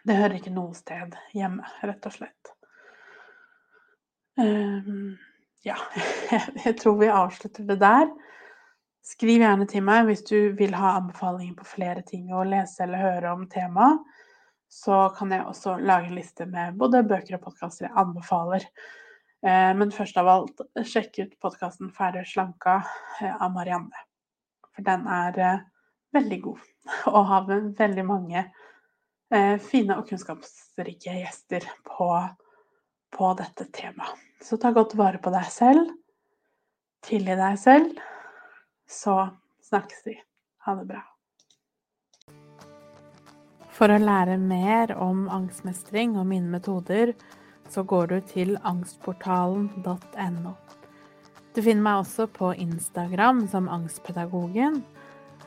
Det 0.04 0.18
hører 0.18 0.38
ikke 0.38 0.54
noe 0.54 0.76
sted 0.78 1.16
hjemme, 1.34 1.66
rett 1.82 2.06
og 2.10 2.14
slett. 2.18 2.54
Um, 4.40 5.18
ja, 5.66 5.78
jeg 6.66 6.78
tror 6.80 6.98
vi 7.02 7.12
avslutter 7.14 7.68
det 7.70 7.80
der. 7.84 8.10
Skriv 9.04 9.44
gjerne 9.44 9.68
til 9.70 9.84
meg 9.86 10.08
hvis 10.08 10.24
du 10.28 10.54
vil 10.58 10.76
ha 10.78 10.96
anbefalinger 10.98 11.58
på 11.60 11.68
flere 11.68 12.06
ting 12.08 12.32
å 12.34 12.46
lese 12.48 12.86
eller 12.86 13.04
høre 13.04 13.34
om 13.36 13.48
temaet 13.52 14.02
så 14.74 14.98
kan 15.18 15.32
jeg 15.32 15.46
også 15.46 15.78
lage 15.86 16.10
en 16.10 16.18
liste 16.18 16.46
med 16.50 16.78
både 16.82 17.04
bøker 17.06 17.38
og 17.38 17.44
podkaster 17.46 17.88
jeg 17.88 17.98
anbefaler. 18.00 18.66
Eh, 19.46 19.72
men 19.78 19.94
først 19.94 20.18
av 20.18 20.30
alt, 20.32 20.64
sjekk 20.90 21.20
ut 21.20 21.36
podkasten 21.46 21.92
'Ferdig 21.94 22.26
slanka' 22.32 22.80
eh, 23.22 23.36
av 23.36 23.54
Marianne. 23.54 24.06
For 24.74 24.86
den 24.88 25.06
er 25.06 25.40
eh, 25.40 25.66
veldig 26.18 26.40
god, 26.48 26.64
og 27.14 27.26
har 27.30 27.50
veldig 27.52 28.08
mange 28.10 28.48
fine 29.66 29.96
og 29.98 30.06
kunnskapsrike 30.06 31.14
gjester 31.24 31.64
på, 31.88 32.06
på 33.14 33.34
dette 33.40 33.70
temaet. 33.76 34.20
Så 34.44 34.58
ta 34.60 34.74
godt 34.76 34.98
vare 35.00 35.22
på 35.24 35.32
deg 35.32 35.48
selv. 35.54 35.94
Tilgi 37.06 37.38
deg 37.40 37.60
selv. 37.62 37.96
Så 38.90 39.16
snakkes 39.70 40.04
vi. 40.06 40.18
Ha 40.66 40.76
det 40.80 40.88
bra. 40.90 41.04
For 43.74 43.90
å 43.90 43.98
lære 43.98 44.36
mer 44.38 44.94
om 45.02 45.26
angstmestring 45.34 46.18
og 46.20 46.28
mine 46.30 46.52
metoder, 46.52 47.14
så 47.72 47.84
går 47.88 48.12
du 48.12 48.18
til 48.30 48.58
angstportalen.no. 48.62 50.54
Du 51.54 51.62
finner 51.62 51.86
meg 51.86 52.04
også 52.04 52.28
på 52.34 52.52
Instagram 52.58 53.44
som 53.50 53.70
Angstpedagogen, 53.70 54.82